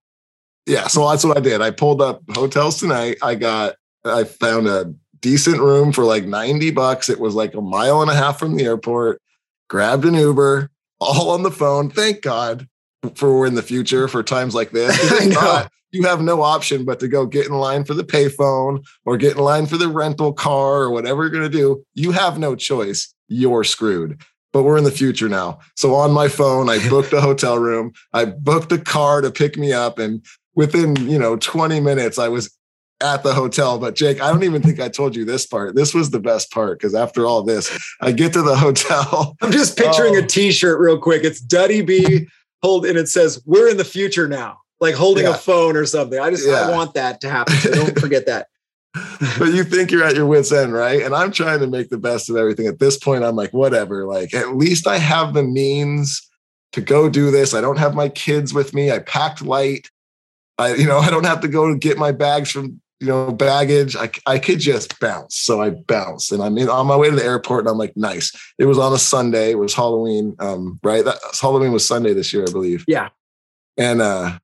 yeah 0.65 0.87
so 0.87 1.09
that's 1.09 1.25
what 1.25 1.37
i 1.37 1.39
did 1.39 1.61
i 1.61 1.71
pulled 1.71 2.01
up 2.01 2.21
hotels 2.33 2.79
tonight 2.79 3.17
i 3.21 3.33
got 3.35 3.75
i 4.05 4.23
found 4.23 4.67
a 4.67 4.93
decent 5.21 5.59
room 5.59 5.91
for 5.91 6.03
like 6.03 6.25
90 6.25 6.71
bucks 6.71 7.09
it 7.09 7.19
was 7.19 7.35
like 7.35 7.53
a 7.53 7.61
mile 7.61 8.01
and 8.01 8.11
a 8.11 8.15
half 8.15 8.39
from 8.39 8.55
the 8.55 8.63
airport 8.63 9.21
grabbed 9.69 10.05
an 10.05 10.15
uber 10.15 10.69
all 10.99 11.31
on 11.31 11.43
the 11.43 11.51
phone 11.51 11.89
thank 11.89 12.21
god 12.21 12.67
for 13.15 13.45
in 13.45 13.55
the 13.55 13.61
future 13.61 14.07
for 14.07 14.23
times 14.23 14.55
like 14.55 14.71
this 14.71 15.27
not, 15.33 15.71
you 15.91 16.03
have 16.03 16.21
no 16.21 16.41
option 16.41 16.85
but 16.85 16.99
to 16.99 17.07
go 17.07 17.25
get 17.25 17.47
in 17.47 17.53
line 17.53 17.83
for 17.83 17.93
the 17.93 18.03
payphone 18.03 18.83
or 19.05 19.17
get 19.17 19.37
in 19.37 19.43
line 19.43 19.65
for 19.65 19.77
the 19.77 19.87
rental 19.87 20.33
car 20.33 20.83
or 20.83 20.91
whatever 20.91 21.23
you're 21.23 21.31
going 21.31 21.43
to 21.43 21.49
do 21.49 21.83
you 21.93 22.11
have 22.11 22.37
no 22.37 22.55
choice 22.55 23.13
you're 23.27 23.63
screwed 23.63 24.21
but 24.53 24.63
we're 24.63 24.77
in 24.77 24.85
the 24.85 24.91
future 24.91 25.27
now. 25.27 25.59
So 25.75 25.95
on 25.95 26.11
my 26.11 26.29
phone, 26.29 26.69
I 26.69 26.87
booked 26.87 27.11
a 27.11 27.19
hotel 27.29 27.57
room. 27.57 27.91
I 28.13 28.25
booked 28.25 28.71
a 28.71 28.77
car 28.77 29.19
to 29.19 29.31
pick 29.31 29.57
me 29.57 29.73
up. 29.73 29.99
And 29.99 30.23
within, 30.55 30.95
you 31.09 31.19
know, 31.19 31.35
20 31.35 31.81
minutes, 31.81 32.17
I 32.17 32.29
was 32.29 32.55
at 33.03 33.23
the 33.23 33.33
hotel. 33.33 33.77
But 33.77 33.95
Jake, 33.95 34.21
I 34.21 34.31
don't 34.31 34.43
even 34.43 34.61
think 34.61 34.79
I 34.79 34.89
told 34.89 35.15
you 35.15 35.25
this 35.25 35.45
part. 35.45 35.75
This 35.75 35.93
was 35.93 36.09
the 36.09 36.19
best 36.19 36.51
part 36.51 36.79
because 36.79 36.95
after 36.95 37.25
all 37.25 37.43
this, 37.43 37.77
I 38.01 38.11
get 38.11 38.33
to 38.33 38.41
the 38.41 38.55
hotel. 38.55 39.35
I'm 39.41 39.51
just 39.51 39.77
picturing 39.77 40.15
a 40.15 40.19
oh. 40.19 40.25
t-shirt 40.25 40.79
real 40.79 40.97
quick. 40.97 41.23
It's 41.23 41.39
Duddy 41.39 41.81
B 41.81 42.27
hold 42.61 42.85
and 42.85 42.97
it 42.97 43.09
says, 43.09 43.41
We're 43.45 43.69
in 43.69 43.77
the 43.77 43.85
future 43.85 44.27
now. 44.27 44.59
Like 44.79 44.95
holding 44.95 45.25
yeah. 45.25 45.35
a 45.35 45.37
phone 45.37 45.77
or 45.77 45.85
something. 45.85 46.19
I 46.19 46.29
just 46.29 46.47
yeah. 46.47 46.67
I 46.67 46.71
want 46.71 46.93
that 46.95 47.21
to 47.21 47.29
happen. 47.29 47.55
So 47.55 47.71
don't 47.73 47.99
forget 47.99 48.25
that 48.25 48.47
but 49.39 49.53
you 49.53 49.63
think 49.63 49.91
you're 49.91 50.03
at 50.03 50.15
your 50.15 50.27
wits 50.27 50.51
end, 50.51 50.73
right? 50.73 51.01
And 51.01 51.15
I'm 51.15 51.31
trying 51.31 51.59
to 51.61 51.67
make 51.67 51.89
the 51.89 51.97
best 51.97 52.29
of 52.29 52.35
everything. 52.35 52.67
At 52.67 52.79
this 52.79 52.97
point, 52.97 53.23
I'm 53.23 53.35
like, 53.35 53.51
whatever. 53.51 54.05
Like, 54.05 54.33
at 54.33 54.55
least 54.55 54.87
I 54.87 54.97
have 54.97 55.33
the 55.33 55.43
means 55.43 56.29
to 56.73 56.81
go 56.81 57.09
do 57.09 57.31
this. 57.31 57.53
I 57.53 57.61
don't 57.61 57.79
have 57.79 57.95
my 57.95 58.09
kids 58.09 58.53
with 58.53 58.73
me. 58.73 58.91
I 58.91 58.99
packed 58.99 59.41
light. 59.41 59.89
I, 60.59 60.75
you 60.75 60.85
know, 60.85 60.97
I 60.99 61.09
don't 61.09 61.25
have 61.25 61.41
to 61.41 61.47
go 61.47 61.75
get 61.75 61.97
my 61.97 62.11
bags 62.11 62.51
from, 62.51 62.81
you 62.99 63.07
know, 63.07 63.31
baggage. 63.31 63.95
I, 63.95 64.11
I 64.25 64.39
could 64.39 64.59
just 64.59 64.99
bounce. 64.99 65.35
So 65.35 65.61
I 65.61 65.71
bounced 65.71 66.31
and 66.31 66.41
I'm 66.41 66.57
in, 66.57 66.69
on 66.69 66.87
my 66.87 66.95
way 66.95 67.09
to 67.09 67.15
the 67.15 67.23
airport 67.23 67.61
and 67.61 67.69
I'm 67.69 67.77
like, 67.77 67.95
nice. 67.97 68.31
It 68.57 68.65
was 68.65 68.77
on 68.77 68.93
a 68.93 68.97
Sunday. 68.97 69.51
It 69.51 69.59
was 69.59 69.73
Halloween. 69.73 70.35
Um, 70.39 70.79
right. 70.83 71.03
That 71.03 71.17
Halloween 71.41 71.71
was 71.71 71.85
Sunday 71.85 72.13
this 72.13 72.33
year, 72.33 72.45
I 72.47 72.51
believe. 72.51 72.85
Yeah. 72.87 73.09
And, 73.77 74.01
uh, 74.01 74.39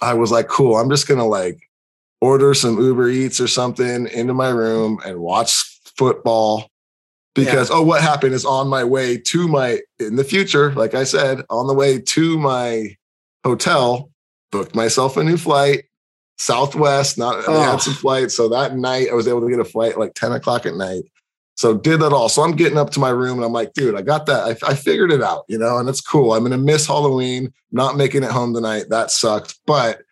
I 0.00 0.14
was 0.14 0.30
like, 0.30 0.46
cool. 0.46 0.76
I'm 0.76 0.90
just 0.90 1.08
going 1.08 1.18
to 1.18 1.24
like 1.24 1.58
order 2.20 2.54
some 2.54 2.80
Uber 2.80 3.08
Eats 3.08 3.40
or 3.40 3.48
something 3.48 4.06
into 4.08 4.34
my 4.34 4.50
room 4.50 5.00
and 5.04 5.18
watch 5.18 5.80
football 5.96 6.70
because 7.34 7.70
yeah. 7.70 7.76
oh 7.76 7.82
what 7.82 8.02
happened 8.02 8.34
is 8.34 8.44
on 8.44 8.68
my 8.68 8.82
way 8.84 9.16
to 9.16 9.46
my 9.48 9.80
in 9.98 10.16
the 10.16 10.24
future 10.24 10.72
like 10.72 10.94
I 10.94 11.04
said 11.04 11.42
on 11.50 11.66
the 11.66 11.74
way 11.74 12.00
to 12.00 12.38
my 12.38 12.96
hotel 13.44 14.10
booked 14.50 14.74
myself 14.74 15.16
a 15.16 15.22
new 15.22 15.36
flight 15.36 15.84
Southwest 16.38 17.18
not 17.18 17.44
oh. 17.46 17.60
had 17.60 17.80
some 17.80 17.94
flights 17.94 18.36
so 18.36 18.48
that 18.48 18.76
night 18.76 19.08
I 19.10 19.14
was 19.14 19.28
able 19.28 19.40
to 19.42 19.50
get 19.50 19.58
a 19.58 19.64
flight 19.64 19.98
like 19.98 20.14
10 20.14 20.32
o'clock 20.32 20.66
at 20.66 20.74
night 20.74 21.04
so 21.56 21.76
did 21.76 22.00
that 22.00 22.12
all 22.12 22.28
so 22.28 22.42
I'm 22.42 22.56
getting 22.56 22.78
up 22.78 22.90
to 22.90 23.00
my 23.00 23.10
room 23.10 23.38
and 23.38 23.44
I'm 23.44 23.52
like 23.52 23.72
dude 23.72 23.96
I 23.96 24.02
got 24.02 24.26
that 24.26 24.44
I, 24.44 24.70
I 24.70 24.74
figured 24.74 25.12
it 25.12 25.22
out 25.22 25.44
you 25.48 25.58
know 25.58 25.78
and 25.78 25.88
it's 25.88 26.00
cool 26.00 26.32
I'm 26.32 26.44
gonna 26.44 26.58
miss 26.58 26.86
Halloween 26.86 27.52
not 27.72 27.96
making 27.96 28.22
it 28.22 28.30
home 28.30 28.54
tonight 28.54 28.86
that 28.90 29.10
sucked 29.10 29.58
but 29.66 30.02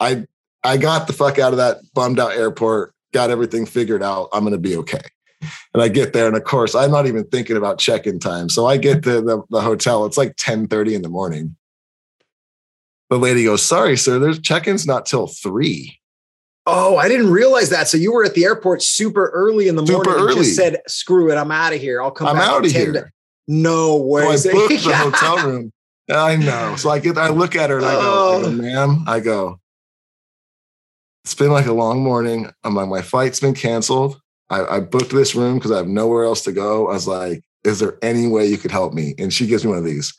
I 0.00 0.26
I 0.64 0.76
got 0.76 1.06
the 1.06 1.12
fuck 1.12 1.38
out 1.38 1.52
of 1.52 1.58
that 1.58 1.78
bummed 1.94 2.18
out 2.18 2.32
airport, 2.32 2.94
got 3.12 3.30
everything 3.30 3.66
figured 3.66 4.02
out. 4.02 4.28
I'm 4.32 4.40
going 4.40 4.52
to 4.52 4.58
be 4.58 4.76
okay. 4.76 5.00
And 5.72 5.82
I 5.82 5.88
get 5.88 6.12
there, 6.12 6.26
and 6.26 6.36
of 6.36 6.44
course, 6.44 6.74
I'm 6.74 6.90
not 6.90 7.06
even 7.06 7.24
thinking 7.24 7.56
about 7.56 7.78
check-in 7.78 8.18
time. 8.18 8.48
So 8.48 8.66
I 8.66 8.76
get 8.76 9.04
to 9.04 9.20
the, 9.20 9.42
the 9.50 9.60
hotel. 9.60 10.04
It's 10.04 10.18
like 10.18 10.34
10:30 10.36 10.94
in 10.94 11.02
the 11.02 11.08
morning. 11.08 11.56
The 13.10 13.18
lady 13.18 13.44
goes, 13.44 13.62
"Sorry, 13.62 13.96
sir, 13.96 14.18
there's 14.18 14.40
check-in's 14.40 14.86
not 14.86 15.06
till 15.06 15.26
three. 15.26 15.98
Oh, 16.66 16.96
I 16.98 17.08
didn't 17.08 17.30
realize 17.30 17.70
that. 17.70 17.88
So 17.88 17.96
you 17.96 18.12
were 18.12 18.24
at 18.24 18.34
the 18.34 18.44
airport 18.44 18.82
super 18.82 19.28
early 19.30 19.68
in 19.68 19.76
the 19.76 19.86
super 19.86 20.04
morning. 20.04 20.24
Early. 20.24 20.34
just 20.44 20.56
said, 20.56 20.80
"Screw 20.86 21.30
it, 21.30 21.36
I'm 21.36 21.50
out 21.50 21.72
of 21.72 21.80
here. 21.80 22.02
I'll 22.02 22.10
come." 22.10 22.28
I'm 22.28 22.36
out 22.36 22.64
of 22.64 22.70
here. 22.70 22.92
To- 22.92 23.10
no 23.46 23.96
way. 23.96 24.36
So 24.36 24.50
I 24.50 24.52
booked 24.68 24.84
the 24.84 24.94
hotel 24.94 25.46
room. 25.46 25.72
I 26.10 26.36
know. 26.36 26.76
So 26.76 26.90
I 26.90 26.98
get, 26.98 27.18
I 27.18 27.28
look 27.28 27.54
at 27.54 27.70
her 27.70 27.78
and 27.78 27.86
I 27.86 27.92
go, 27.92 27.98
I 28.38 28.42
go 28.42 28.48
oh. 28.48 28.50
"Ma'am," 28.52 29.04
I 29.06 29.20
go, 29.20 29.60
it's 31.28 31.34
been 31.34 31.52
like 31.52 31.66
a 31.66 31.74
long 31.74 32.02
morning. 32.02 32.50
I'm 32.64 32.74
like, 32.74 32.88
my 32.88 33.02
flight's 33.02 33.38
been 33.38 33.52
canceled. 33.52 34.18
I, 34.48 34.76
I 34.76 34.80
booked 34.80 35.10
this 35.10 35.34
room 35.34 35.58
because 35.58 35.70
I 35.70 35.76
have 35.76 35.86
nowhere 35.86 36.24
else 36.24 36.42
to 36.44 36.52
go. 36.52 36.88
I 36.88 36.94
was 36.94 37.06
like, 37.06 37.42
is 37.64 37.80
there 37.80 37.98
any 38.00 38.26
way 38.26 38.46
you 38.46 38.56
could 38.56 38.70
help 38.70 38.94
me? 38.94 39.14
And 39.18 39.30
she 39.30 39.46
gives 39.46 39.62
me 39.62 39.68
one 39.68 39.78
of 39.78 39.84
these 39.84 40.18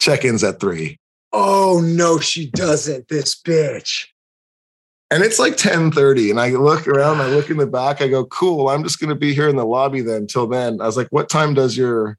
check-ins 0.00 0.42
at 0.42 0.58
three. 0.58 0.98
Oh 1.38 1.82
no, 1.84 2.18
she 2.18 2.48
doesn't. 2.50 3.08
This 3.08 3.38
bitch. 3.38 4.06
And 5.10 5.22
it's 5.22 5.38
like 5.38 5.58
10:30. 5.58 6.30
And 6.30 6.40
I 6.40 6.48
look 6.48 6.88
around, 6.88 7.20
I 7.20 7.28
look 7.28 7.50
in 7.50 7.58
the 7.58 7.66
back, 7.66 8.00
I 8.00 8.08
go, 8.08 8.24
cool, 8.24 8.70
I'm 8.70 8.82
just 8.82 8.98
gonna 9.00 9.14
be 9.14 9.34
here 9.34 9.48
in 9.50 9.56
the 9.56 9.66
lobby 9.66 10.00
then 10.00 10.22
until 10.22 10.46
then. 10.46 10.80
I 10.80 10.86
was 10.86 10.96
like, 10.96 11.08
what 11.10 11.28
time 11.28 11.52
does 11.52 11.76
your 11.76 12.16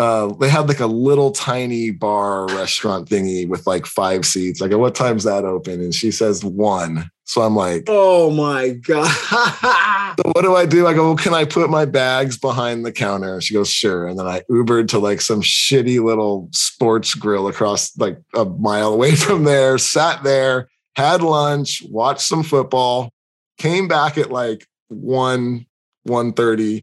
uh, 0.00 0.32
they 0.40 0.48
had 0.48 0.66
like 0.66 0.80
a 0.80 0.86
little 0.86 1.30
tiny 1.30 1.90
bar 1.90 2.46
restaurant 2.46 3.06
thingy 3.06 3.46
with 3.46 3.66
like 3.66 3.84
five 3.84 4.24
seats. 4.24 4.58
Like, 4.58 4.70
go, 4.70 4.78
what 4.78 4.94
time's 4.94 5.24
that 5.24 5.44
open? 5.44 5.82
And 5.82 5.94
she 5.94 6.10
says 6.10 6.42
one. 6.42 7.10
So 7.24 7.42
I'm 7.42 7.54
like, 7.54 7.84
oh 7.86 8.30
my 8.30 8.70
God. 8.70 9.06
so 10.16 10.32
what 10.32 10.40
do 10.40 10.56
I 10.56 10.64
do? 10.64 10.86
I 10.86 10.94
go, 10.94 11.08
well, 11.08 11.16
can 11.16 11.34
I 11.34 11.44
put 11.44 11.68
my 11.68 11.84
bags 11.84 12.38
behind 12.38 12.86
the 12.86 12.92
counter? 12.92 13.42
She 13.42 13.52
goes, 13.52 13.68
sure. 13.68 14.06
And 14.06 14.18
then 14.18 14.26
I 14.26 14.40
Ubered 14.50 14.88
to 14.88 14.98
like 14.98 15.20
some 15.20 15.42
shitty 15.42 16.02
little 16.02 16.48
sports 16.52 17.14
grill 17.14 17.46
across 17.46 17.94
like 17.98 18.16
a 18.34 18.46
mile 18.46 18.94
away 18.94 19.14
from 19.16 19.44
there, 19.44 19.76
sat 19.76 20.22
there, 20.22 20.70
had 20.96 21.20
lunch, 21.20 21.82
watched 21.90 22.22
some 22.22 22.42
football, 22.42 23.12
came 23.58 23.86
back 23.86 24.16
at 24.16 24.30
like 24.30 24.66
1 24.88 25.66
1:30 26.08 26.80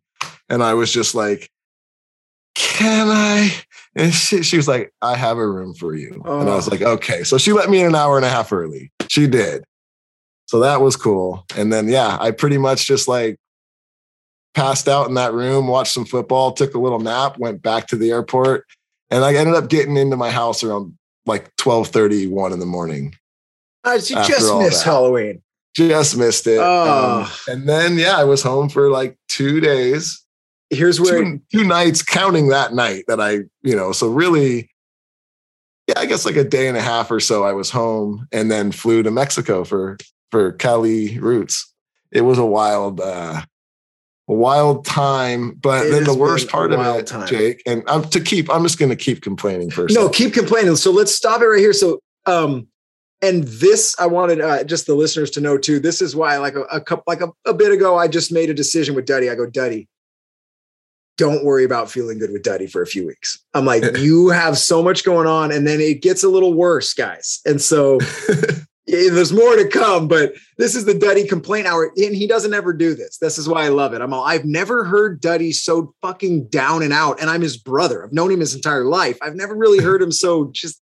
and 0.50 0.62
I 0.62 0.75
was 0.75 0.93
just 0.93 1.15
like 1.15 1.50
can 2.77 3.07
I? 3.10 3.51
And 3.96 4.13
she, 4.13 4.43
she 4.43 4.57
was 4.57 4.67
like, 4.67 4.93
I 5.01 5.15
have 5.15 5.38
a 5.38 5.48
room 5.48 5.74
for 5.74 5.96
you. 5.96 6.22
Oh. 6.25 6.41
And 6.41 6.50
I 6.50 6.55
was 6.55 6.69
like, 6.69 6.84
okay. 6.84 7.24
So 7.24 7.38
she 7.38 7.51
let 7.51 7.69
me 7.69 7.79
in 7.79 7.88
an 7.88 7.96
hour 7.96 8.15
and 8.15 8.25
a 8.25 8.29
half 8.29 8.53
early. 8.53 8.91
She 9.07 9.25
did. 9.25 9.63
So 10.46 10.60
that 10.60 10.79
was 10.79 10.96
cool. 10.96 11.46
And 11.57 11.74
then, 11.74 11.88
yeah, 11.88 12.17
I 12.22 12.31
pretty 12.31 12.57
much 12.60 12.86
just 12.86 13.07
like 13.07 13.38
passed 14.53 14.88
out 14.88 15.07
in 15.07 15.15
that 15.15 15.34
room, 15.34 15.67
watched 15.67 15.93
some 15.93 16.05
football, 16.05 16.51
took 16.51 16.75
a 16.75 16.79
little 16.79 17.00
nap, 17.00 17.38
went 17.39 17.62
back 17.62 17.88
to 17.88 17.96
the 17.96 18.12
airport. 18.12 18.65
And 19.10 19.25
I 19.25 19.34
ended 19.34 19.55
up 19.55 19.69
getting 19.69 19.98
into 19.98 20.15
my 20.15 20.29
house 20.29 20.63
around 20.63 20.96
like 21.25 21.53
12 21.57 21.88
31 21.88 22.53
in 22.53 22.60
the 22.60 22.65
morning. 22.65 23.15
Uh, 23.84 23.93
you 23.93 24.15
just 24.24 24.53
missed 24.57 24.84
Halloween. 24.84 25.41
just 25.75 26.15
missed 26.15 26.46
it. 26.46 26.60
Oh. 26.62 27.22
Um, 27.24 27.31
and 27.48 27.67
then 27.67 27.98
yeah, 27.98 28.17
I 28.17 28.25
was 28.25 28.43
home 28.43 28.69
for 28.69 28.89
like 28.91 29.17
two 29.27 29.60
days, 29.60 30.24
Here's 30.69 31.00
where 31.00 31.24
two, 31.24 31.41
two 31.51 31.63
nights, 31.63 32.01
counting 32.01 32.50
that 32.50 32.74
night 32.74 33.05
that 33.07 33.21
I, 33.21 33.39
you 33.62 33.75
know, 33.75 33.91
so 33.91 34.09
really, 34.09 34.69
yeah, 35.88 36.00
I 36.00 36.05
guess 36.05 36.25
like 36.25 36.36
a 36.36 36.43
day 36.43 36.67
and 36.67 36.77
a 36.77 36.81
half 36.81 37.09
or 37.09 37.19
so 37.19 37.43
I 37.43 37.53
was 37.53 37.69
home 37.69 38.27
and 38.31 38.51
then 38.51 38.71
flew 38.71 39.03
to 39.03 39.12
Mexico 39.12 39.63
for 39.63 39.97
for 40.31 40.51
Cali 40.53 41.17
Roots. 41.19 41.74
It 42.12 42.21
was 42.21 42.38
a 42.38 42.45
wild 42.45 43.00
uh 43.00 43.41
a 44.29 44.33
wild 44.33 44.86
time, 44.86 45.51
but 45.51 45.86
It 45.86 45.91
then 45.91 46.03
the 46.03 46.13
worst 46.13 46.50
part 46.50 46.74
of 46.74 46.79
it, 46.81 47.07
time. 47.07 47.27
Jake, 47.27 47.62
and 47.65 47.83
I'm 47.88 48.03
to 48.09 48.19
keep, 48.19 48.50
I'm 48.50 48.63
just 48.63 48.77
gonna 48.77 48.95
keep 48.95 49.21
complaining 49.21 49.69
first. 49.71 49.95
No, 49.95 50.09
keep 50.09 50.33
complaining. 50.33 50.75
So 50.75 50.91
let's 50.91 51.13
stop 51.15 51.41
it 51.41 51.45
right 51.45 51.59
here. 51.59 51.74
So, 51.74 52.01
um, 52.25 52.67
and 53.21 53.45
this 53.45 53.95
I 53.97 54.05
wanted 54.07 54.41
uh, 54.41 54.63
just 54.65 54.86
the 54.86 54.95
listeners 54.95 55.31
to 55.31 55.41
know 55.41 55.57
too. 55.57 55.79
This 55.79 56.01
is 56.01 56.15
why, 56.15 56.38
like 56.38 56.55
a, 56.55 56.63
a 56.63 56.81
couple, 56.81 57.03
like 57.07 57.21
a, 57.21 57.29
a 57.45 57.53
bit 57.53 57.71
ago, 57.71 57.97
I 57.97 58.07
just 58.07 58.31
made 58.31 58.50
a 58.50 58.53
decision 58.53 58.95
with 58.95 59.05
Duddy. 59.05 59.29
I 59.29 59.36
go, 59.36 59.45
Duddy, 59.45 59.88
don't 61.17 61.43
worry 61.43 61.63
about 61.63 61.91
feeling 61.91 62.19
good 62.19 62.31
with 62.31 62.43
Duddy 62.43 62.67
for 62.67 62.81
a 62.81 62.88
few 62.88 63.05
weeks. 63.05 63.43
I'm 63.53 63.65
like, 63.65 63.83
you 63.97 64.29
have 64.29 64.57
so 64.57 64.81
much 64.81 65.03
going 65.03 65.27
on, 65.27 65.51
and 65.51 65.67
then 65.67 65.81
it 65.81 66.01
gets 66.01 66.24
a 66.24 66.29
little 66.29 66.53
worse, 66.53 66.93
guys. 66.93 67.41
And 67.45 67.62
so 67.62 68.00
yeah, 68.88 69.09
there's 69.12 69.33
more 69.33 69.55
to 69.55 69.67
come, 69.67 70.07
but 70.07 70.33
this 70.57 70.75
is 70.75 70.86
the 70.86 70.93
Duddy 70.93 71.27
complaint 71.27 71.67
hour, 71.67 71.91
and 71.97 72.15
he 72.15 72.25
doesn't 72.25 72.53
ever 72.53 72.71
do 72.71 72.95
this. 72.95 73.17
This 73.17 73.38
is 73.38 73.50
why 73.50 73.65
I 73.65 73.69
love 73.69 73.93
it. 73.93 74.01
I'm 74.01 74.13
all, 74.13 74.24
I've 74.24 74.45
never 74.45 74.86
heard 74.86 75.19
Duddy 75.19 75.51
so 75.51 75.93
fucking 76.01 76.47
down 76.47 76.83
and 76.83 76.93
out, 76.93 77.19
and 77.19 77.29
I'm 77.29 77.41
his 77.41 77.57
brother. 77.57 78.05
I've 78.05 78.13
known 78.13 78.31
him 78.31 78.39
his 78.39 78.55
entire 78.55 78.86
life. 78.86 79.17
I've 79.21 79.36
never 79.36 79.55
really 79.55 79.83
heard 79.83 80.01
him 80.01 80.12
so 80.12 80.51
just, 80.53 80.81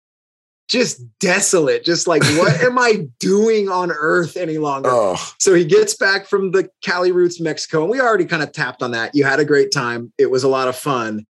just 0.70 1.02
desolate. 1.18 1.84
Just 1.84 2.06
like, 2.06 2.22
what 2.38 2.60
am 2.62 2.78
I 2.78 3.08
doing 3.18 3.68
on 3.68 3.90
earth 3.90 4.36
any 4.36 4.58
longer? 4.58 4.88
oh, 4.90 5.16
So 5.38 5.52
he 5.52 5.64
gets 5.64 5.94
back 5.94 6.26
from 6.26 6.52
the 6.52 6.70
Cali 6.82 7.12
Roots, 7.12 7.40
Mexico, 7.40 7.82
and 7.82 7.90
we 7.90 8.00
already 8.00 8.24
kind 8.24 8.42
of 8.42 8.52
tapped 8.52 8.82
on 8.82 8.92
that. 8.92 9.14
You 9.14 9.24
had 9.24 9.40
a 9.40 9.44
great 9.44 9.72
time. 9.72 10.12
It 10.16 10.30
was 10.30 10.44
a 10.44 10.48
lot 10.48 10.68
of 10.68 10.76
fun, 10.76 11.26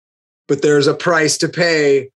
but 0.48 0.62
there's 0.62 0.86
a 0.86 0.94
price 0.94 1.36
to 1.38 1.48
pay 1.48 2.10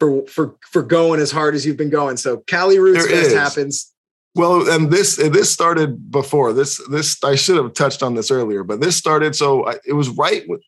for 0.00 0.26
for 0.26 0.56
for 0.70 0.82
going 0.82 1.20
as 1.20 1.30
hard 1.30 1.54
as 1.54 1.64
you've 1.66 1.76
been 1.76 1.90
going. 1.90 2.16
So 2.16 2.38
Cali 2.38 2.78
Roots 2.78 3.06
Fest 3.06 3.34
happens. 3.34 3.92
Well, 4.34 4.68
and 4.68 4.90
this 4.90 5.16
this 5.16 5.50
started 5.50 6.10
before 6.10 6.52
this. 6.52 6.80
This 6.90 7.22
I 7.22 7.36
should 7.36 7.56
have 7.56 7.74
touched 7.74 8.02
on 8.02 8.14
this 8.14 8.30
earlier, 8.30 8.64
but 8.64 8.80
this 8.80 8.96
started. 8.96 9.36
So 9.36 9.66
I, 9.66 9.76
it 9.86 9.92
was 9.92 10.08
right. 10.08 10.42
With, 10.48 10.62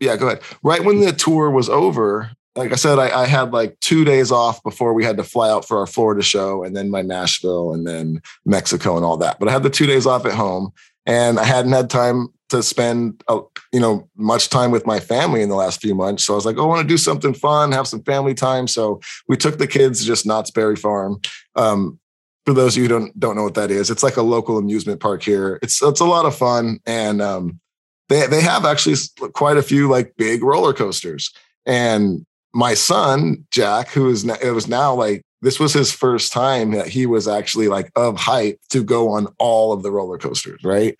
yeah, 0.00 0.16
go 0.16 0.26
ahead. 0.26 0.42
Right 0.62 0.84
when 0.84 1.00
the 1.00 1.12
tour 1.12 1.50
was 1.50 1.68
over. 1.68 2.30
Like 2.56 2.72
I 2.72 2.76
said, 2.76 2.98
I, 2.98 3.22
I 3.22 3.26
had 3.26 3.52
like 3.52 3.78
two 3.80 4.04
days 4.04 4.32
off 4.32 4.62
before 4.62 4.94
we 4.94 5.04
had 5.04 5.18
to 5.18 5.24
fly 5.24 5.50
out 5.50 5.66
for 5.66 5.78
our 5.78 5.86
Florida 5.86 6.22
show, 6.22 6.64
and 6.64 6.74
then 6.74 6.90
my 6.90 7.02
Nashville, 7.02 7.74
and 7.74 7.86
then 7.86 8.22
Mexico, 8.44 8.96
and 8.96 9.04
all 9.04 9.18
that. 9.18 9.38
But 9.38 9.48
I 9.48 9.52
had 9.52 9.62
the 9.62 9.70
two 9.70 9.86
days 9.86 10.06
off 10.06 10.24
at 10.24 10.32
home, 10.32 10.72
and 11.04 11.38
I 11.38 11.44
hadn't 11.44 11.72
had 11.72 11.90
time 11.90 12.28
to 12.48 12.62
spend, 12.62 13.22
uh, 13.28 13.40
you 13.72 13.80
know, 13.80 14.08
much 14.16 14.48
time 14.48 14.70
with 14.70 14.86
my 14.86 15.00
family 15.00 15.42
in 15.42 15.48
the 15.48 15.56
last 15.56 15.80
few 15.80 15.94
months. 15.94 16.24
So 16.24 16.32
I 16.32 16.36
was 16.36 16.46
like, 16.46 16.56
oh, 16.58 16.62
I 16.62 16.66
want 16.66 16.82
to 16.82 16.88
do 16.88 16.96
something 16.96 17.34
fun, 17.34 17.72
have 17.72 17.88
some 17.88 18.02
family 18.04 18.34
time. 18.34 18.68
So 18.68 19.00
we 19.28 19.36
took 19.36 19.58
the 19.58 19.66
kids 19.66 20.00
to 20.00 20.06
just 20.06 20.26
Knott's 20.26 20.50
Berry 20.50 20.76
Farm. 20.76 21.20
Um, 21.56 21.98
for 22.44 22.54
those 22.54 22.76
of 22.76 22.82
you 22.82 22.88
don't 22.88 23.18
don't 23.18 23.34
know 23.34 23.42
what 23.42 23.54
that 23.54 23.72
is, 23.72 23.90
it's 23.90 24.04
like 24.04 24.16
a 24.16 24.22
local 24.22 24.56
amusement 24.56 25.00
park 25.00 25.22
here. 25.22 25.58
It's 25.62 25.82
it's 25.82 26.00
a 26.00 26.04
lot 26.04 26.26
of 26.26 26.36
fun, 26.36 26.78
and 26.86 27.20
um, 27.20 27.60
they 28.08 28.26
they 28.28 28.40
have 28.40 28.64
actually 28.64 28.96
quite 29.32 29.56
a 29.56 29.62
few 29.62 29.88
like 29.88 30.14
big 30.16 30.44
roller 30.44 30.72
coasters. 30.72 31.32
And 31.66 32.24
my 32.56 32.72
son 32.72 33.46
Jack, 33.50 33.90
who 33.90 34.08
is 34.08 34.28
n- 34.28 34.38
it 34.42 34.52
was 34.52 34.66
now 34.66 34.94
like 34.94 35.22
this 35.42 35.60
was 35.60 35.74
his 35.74 35.92
first 35.92 36.32
time 36.32 36.70
that 36.70 36.88
he 36.88 37.04
was 37.04 37.28
actually 37.28 37.68
like 37.68 37.92
of 37.96 38.16
height 38.16 38.58
to 38.70 38.82
go 38.82 39.10
on 39.10 39.28
all 39.38 39.74
of 39.74 39.82
the 39.82 39.90
roller 39.90 40.16
coasters, 40.16 40.64
right? 40.64 40.96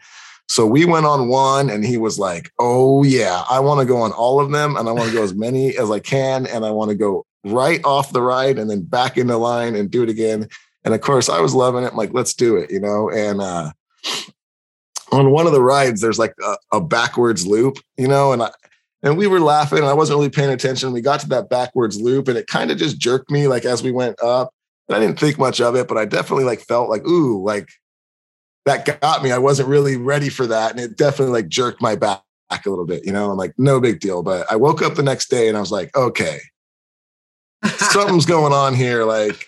So 0.49 0.67
we 0.67 0.85
went 0.85 1.07
on 1.07 1.29
one, 1.29 1.71
and 1.71 1.85
he 1.85 1.97
was 1.97 2.19
like, 2.19 2.53
"Oh 2.59 3.03
yeah, 3.05 3.43
I 3.49 3.59
want 3.61 3.81
to 3.81 3.87
go 3.87 3.97
on 3.97 4.13
all 4.13 4.39
of 4.39 4.53
them, 4.53 4.77
and 4.77 4.87
I 4.87 4.93
want 4.93 5.09
to 5.09 5.17
go 5.17 5.25
as 5.25 5.35
many 5.35 5.77
as 5.79 5.91
I 5.91 5.99
can, 5.99 6.47
and 6.47 6.65
I 6.65 6.71
want 6.71 6.91
to 6.91 6.95
go 6.95 7.25
right 7.45 7.81
off 7.85 8.13
the 8.13 8.23
ride 8.23 8.59
and 8.59 8.69
then 8.69 8.83
back 8.83 9.17
into 9.17 9.37
line 9.39 9.75
and 9.75 9.91
do 9.91 10.03
it 10.03 10.11
again." 10.11 10.49
And 10.85 10.95
of 10.95 11.01
course, 11.01 11.31
I 11.31 11.41
was 11.41 11.55
loving 11.55 11.83
it. 11.83 11.91
I'm 11.91 11.97
like, 11.97 12.13
let's 12.13 12.35
do 12.35 12.57
it, 12.57 12.71
you 12.71 12.79
know. 12.79 13.11
And 13.11 13.41
uh, 13.41 13.73
on 15.11 15.33
one 15.33 15.47
of 15.47 15.53
the 15.53 15.63
rides, 15.63 16.01
there's 16.01 16.19
like 16.19 16.35
a, 16.45 16.57
a 16.75 16.81
backwards 16.81 17.45
loop, 17.45 17.79
you 17.97 18.07
know, 18.07 18.31
and 18.31 18.43
I 18.43 18.51
and 19.03 19.17
we 19.17 19.27
were 19.27 19.41
laughing, 19.41 19.79
and 19.79 19.87
I 19.87 19.93
wasn't 19.93 20.19
really 20.19 20.31
paying 20.31 20.51
attention. 20.51 20.93
We 20.93 21.01
got 21.01 21.21
to 21.21 21.29
that 21.29 21.49
backwards 21.49 22.01
loop, 22.01 22.29
and 22.29 22.37
it 22.37 22.47
kind 22.47 22.71
of 22.71 22.79
just 22.79 22.99
jerked 22.99 23.31
me 23.31 23.47
like 23.47 23.65
as 23.65 23.83
we 23.83 23.93
went 23.93 24.23
up. 24.23 24.53
And 24.89 24.97
I 24.97 25.01
didn't 25.01 25.19
think 25.19 25.39
much 25.39 25.61
of 25.61 25.75
it, 25.75 25.89
but 25.89 25.99
I 25.99 26.05
definitely 26.05 26.45
like 26.45 26.61
felt 26.61 26.89
like, 26.89 27.07
ooh, 27.07 27.43
like 27.43 27.69
that 28.65 29.01
got 29.01 29.23
me. 29.23 29.33
I 29.33 29.39
wasn't 29.39 29.69
really 29.69 29.97
ready 29.97 30.29
for 30.29 30.47
that, 30.47 30.71
and 30.71 30.81
it 30.81 30.97
definitely 30.97 31.33
like 31.33 31.49
jerked 31.49 31.83
my 31.83 31.97
back 31.97 32.23
a 32.51 32.71
little 32.71 32.87
bit, 32.87 33.05
you 33.05 33.13
know. 33.13 33.31
I'm 33.31 33.37
like, 33.37 33.55
no 33.59 33.81
big 33.81 34.01
deal. 34.01 34.23
But 34.23 34.51
I 34.51 34.57
woke 34.57 34.83
up 34.83 34.95
the 34.95 35.03
next 35.03 35.29
day, 35.29 35.49
and 35.49 35.57
I 35.57 35.61
was 35.61 35.73
like, 35.73 35.95
okay, 35.97 36.39
something's 37.65 38.27
going 38.27 38.53
on 38.53 38.75
here. 38.75 39.05
Like, 39.05 39.47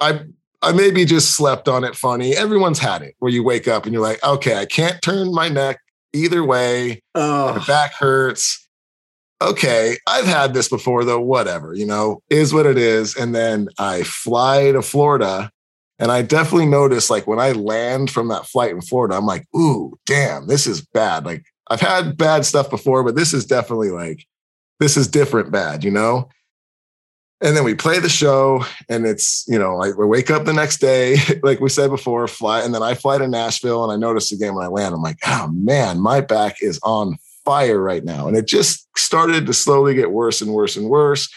I 0.00 0.20
I 0.62 0.72
maybe 0.72 1.04
just 1.04 1.32
slept 1.32 1.68
on 1.68 1.84
it 1.84 1.96
funny. 1.96 2.36
Everyone's 2.36 2.78
had 2.78 3.02
it 3.02 3.14
where 3.18 3.32
you 3.32 3.42
wake 3.42 3.66
up 3.66 3.84
and 3.84 3.94
you're 3.94 4.02
like, 4.02 4.22
okay, 4.22 4.58
I 4.58 4.66
can't 4.66 5.00
turn 5.00 5.32
my 5.32 5.48
neck 5.48 5.80
either 6.12 6.44
way. 6.44 7.02
Oh. 7.14 7.54
My 7.54 7.64
back 7.64 7.94
hurts. 7.94 8.68
Okay, 9.42 9.96
I've 10.06 10.26
had 10.26 10.52
this 10.52 10.68
before 10.68 11.04
though. 11.04 11.20
Whatever, 11.20 11.74
you 11.74 11.86
know, 11.86 12.22
is 12.28 12.52
what 12.52 12.66
it 12.66 12.76
is. 12.76 13.16
And 13.16 13.34
then 13.34 13.68
I 13.78 14.02
fly 14.02 14.72
to 14.72 14.82
Florida. 14.82 15.50
And 15.98 16.10
I 16.10 16.22
definitely 16.22 16.66
noticed 16.66 17.10
like 17.10 17.26
when 17.26 17.38
I 17.38 17.52
land 17.52 18.10
from 18.10 18.28
that 18.28 18.46
flight 18.46 18.70
in 18.70 18.80
Florida, 18.80 19.16
I'm 19.16 19.26
like, 19.26 19.46
ooh, 19.54 19.98
damn, 20.06 20.46
this 20.46 20.66
is 20.66 20.80
bad. 20.80 21.26
Like 21.26 21.44
I've 21.70 21.80
had 21.80 22.16
bad 22.16 22.44
stuff 22.44 22.68
before, 22.68 23.04
but 23.04 23.16
this 23.16 23.32
is 23.32 23.44
definitely 23.46 23.90
like, 23.90 24.26
this 24.78 24.96
is 24.96 25.06
different 25.06 25.52
bad, 25.52 25.84
you 25.84 25.90
know? 25.90 26.28
And 27.42 27.56
then 27.56 27.64
we 27.64 27.74
play 27.74 27.98
the 27.98 28.10
show, 28.10 28.66
and 28.90 29.06
it's, 29.06 29.46
you 29.48 29.58
know, 29.58 29.80
I 29.80 29.92
wake 29.92 30.30
up 30.30 30.44
the 30.44 30.52
next 30.52 30.78
day, 30.78 31.16
like 31.42 31.58
we 31.58 31.70
said 31.70 31.88
before, 31.88 32.26
fly, 32.28 32.60
and 32.60 32.74
then 32.74 32.82
I 32.82 32.92
fly 32.94 33.16
to 33.16 33.26
Nashville, 33.26 33.82
and 33.82 33.90
I 33.90 33.96
notice 33.96 34.30
again 34.30 34.54
when 34.54 34.64
I 34.64 34.68
land, 34.68 34.94
I'm 34.94 35.00
like, 35.00 35.16
oh 35.26 35.48
man, 35.48 36.00
my 36.00 36.20
back 36.20 36.56
is 36.60 36.78
on 36.82 37.16
fire 37.44 37.80
right 37.80 38.04
now. 38.04 38.28
And 38.28 38.36
it 38.36 38.46
just 38.46 38.86
started 38.96 39.46
to 39.46 39.52
slowly 39.52 39.94
get 39.94 40.12
worse 40.12 40.40
and 40.40 40.52
worse 40.52 40.76
and 40.76 40.88
worse. 40.88 41.28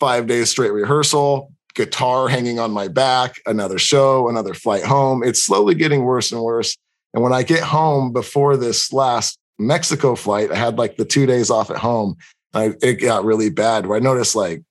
Five 0.00 0.26
days 0.26 0.50
straight 0.50 0.72
rehearsal, 0.72 1.52
guitar 1.74 2.28
hanging 2.28 2.58
on 2.58 2.72
my 2.72 2.88
back, 2.88 3.40
another 3.46 3.78
show, 3.78 4.28
another 4.28 4.54
flight 4.54 4.84
home. 4.84 5.22
It's 5.22 5.42
slowly 5.42 5.74
getting 5.74 6.02
worse 6.02 6.32
and 6.32 6.42
worse. 6.42 6.76
And 7.12 7.22
when 7.22 7.32
I 7.32 7.42
get 7.42 7.62
home 7.62 8.12
before 8.12 8.56
this 8.56 8.92
last 8.92 9.38
Mexico 9.58 10.16
flight, 10.16 10.50
I 10.50 10.56
had 10.56 10.78
like 10.78 10.96
the 10.96 11.04
two 11.04 11.26
days 11.26 11.50
off 11.50 11.70
at 11.70 11.78
home. 11.78 12.16
I, 12.52 12.74
it 12.82 12.94
got 12.94 13.24
really 13.24 13.50
bad 13.50 13.86
where 13.86 13.96
I 13.96 14.00
noticed 14.00 14.34
like 14.36 14.62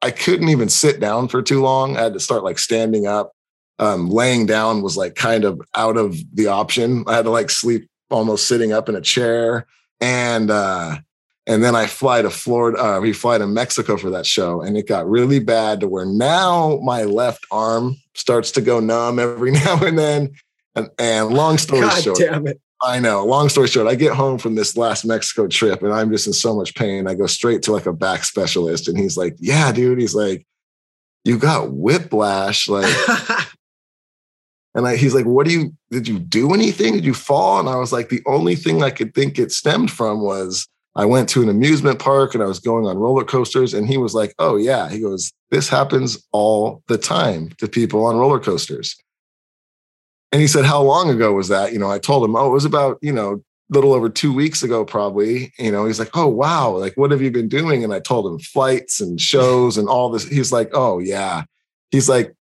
I 0.00 0.10
couldn't 0.10 0.48
even 0.48 0.68
sit 0.68 1.00
down 1.00 1.28
for 1.28 1.42
too 1.42 1.62
long. 1.62 1.96
I 1.96 2.02
had 2.02 2.14
to 2.14 2.20
start 2.20 2.44
like 2.44 2.58
standing 2.58 3.06
up. 3.06 3.32
Um, 3.78 4.10
laying 4.10 4.46
down 4.46 4.82
was 4.82 4.96
like 4.96 5.14
kind 5.14 5.44
of 5.44 5.60
out 5.74 5.96
of 5.96 6.16
the 6.34 6.46
option. 6.46 7.04
I 7.06 7.14
had 7.14 7.24
to 7.24 7.30
like 7.30 7.50
sleep 7.50 7.88
almost 8.10 8.46
sitting 8.46 8.72
up 8.72 8.88
in 8.88 8.94
a 8.94 9.00
chair. 9.00 9.66
And 10.02 10.50
uh, 10.50 10.98
and 11.46 11.64
then 11.64 11.74
I 11.74 11.86
fly 11.86 12.20
to 12.20 12.28
Florida. 12.28 12.84
Uh, 12.84 13.00
we 13.00 13.14
fly 13.14 13.38
to 13.38 13.46
Mexico 13.46 13.96
for 13.96 14.10
that 14.10 14.26
show, 14.26 14.60
and 14.60 14.76
it 14.76 14.86
got 14.86 15.08
really 15.08 15.38
bad 15.40 15.80
to 15.80 15.88
where 15.88 16.04
now 16.04 16.78
my 16.82 17.04
left 17.04 17.46
arm 17.50 17.96
starts 18.14 18.50
to 18.52 18.60
go 18.60 18.80
numb 18.80 19.18
every 19.18 19.50
now 19.52 19.82
and 19.82 19.98
then. 19.98 20.32
And, 20.74 20.88
and 20.98 21.28
long 21.30 21.58
story 21.58 21.82
God 21.82 22.02
short, 22.02 22.18
damn 22.18 22.46
it. 22.46 22.60
I 22.82 22.98
know. 22.98 23.24
Long 23.24 23.48
story 23.48 23.68
short, 23.68 23.86
I 23.86 23.94
get 23.94 24.14
home 24.14 24.38
from 24.38 24.56
this 24.56 24.76
last 24.76 25.04
Mexico 25.04 25.46
trip 25.46 25.82
and 25.82 25.92
I'm 25.92 26.10
just 26.10 26.26
in 26.26 26.32
so 26.32 26.56
much 26.56 26.74
pain. 26.74 27.06
I 27.06 27.14
go 27.14 27.26
straight 27.26 27.62
to 27.62 27.72
like 27.72 27.86
a 27.86 27.92
back 27.92 28.24
specialist 28.24 28.88
and 28.88 28.98
he's 28.98 29.16
like, 29.16 29.36
Yeah, 29.38 29.70
dude. 29.70 30.00
He's 30.00 30.14
like, 30.14 30.44
You 31.24 31.38
got 31.38 31.72
whiplash. 31.72 32.68
Like, 32.68 32.92
and 34.74 34.86
I, 34.86 34.96
he's 34.96 35.14
like, 35.14 35.26
What 35.26 35.46
do 35.46 35.52
you, 35.52 35.74
did 35.90 36.08
you 36.08 36.18
do 36.18 36.54
anything? 36.54 36.94
Did 36.94 37.04
you 37.04 37.14
fall? 37.14 37.60
And 37.60 37.68
I 37.68 37.76
was 37.76 37.92
like, 37.92 38.08
The 38.08 38.22
only 38.26 38.56
thing 38.56 38.82
I 38.82 38.90
could 38.90 39.14
think 39.14 39.38
it 39.38 39.52
stemmed 39.52 39.90
from 39.90 40.20
was 40.20 40.66
I 40.94 41.04
went 41.04 41.28
to 41.30 41.42
an 41.42 41.48
amusement 41.48 41.98
park 41.98 42.34
and 42.34 42.42
I 42.42 42.46
was 42.46 42.58
going 42.58 42.86
on 42.86 42.98
roller 42.98 43.24
coasters. 43.24 43.74
And 43.74 43.86
he 43.86 43.96
was 43.96 44.14
like, 44.14 44.34
Oh, 44.38 44.56
yeah. 44.56 44.88
He 44.88 45.00
goes, 45.00 45.32
This 45.50 45.68
happens 45.68 46.26
all 46.32 46.82
the 46.88 46.98
time 46.98 47.50
to 47.58 47.68
people 47.68 48.04
on 48.06 48.16
roller 48.16 48.40
coasters. 48.40 48.96
And 50.32 50.40
he 50.40 50.46
said, 50.46 50.64
How 50.64 50.82
long 50.82 51.10
ago 51.10 51.32
was 51.32 51.48
that? 51.48 51.72
You 51.72 51.78
know, 51.78 51.90
I 51.90 51.98
told 51.98 52.24
him, 52.24 52.34
Oh, 52.34 52.46
it 52.46 52.52
was 52.52 52.64
about, 52.64 52.98
you 53.02 53.12
know, 53.12 53.42
little 53.68 53.92
over 53.92 54.08
two 54.08 54.32
weeks 54.32 54.62
ago, 54.62 54.84
probably. 54.84 55.52
You 55.58 55.70
know, 55.70 55.84
he's 55.86 55.98
like, 55.98 56.14
Oh, 56.14 56.28
wow. 56.28 56.70
Like, 56.70 56.94
what 56.96 57.10
have 57.10 57.20
you 57.20 57.30
been 57.30 57.48
doing? 57.48 57.84
And 57.84 57.92
I 57.92 58.00
told 58.00 58.26
him 58.26 58.38
flights 58.38 59.00
and 59.00 59.20
shows 59.20 59.76
and 59.76 59.88
all 59.88 60.10
this. 60.10 60.26
He's 60.26 60.52
like, 60.52 60.70
Oh, 60.72 60.98
yeah. 60.98 61.44
He's 61.90 62.08
like, 62.08 62.34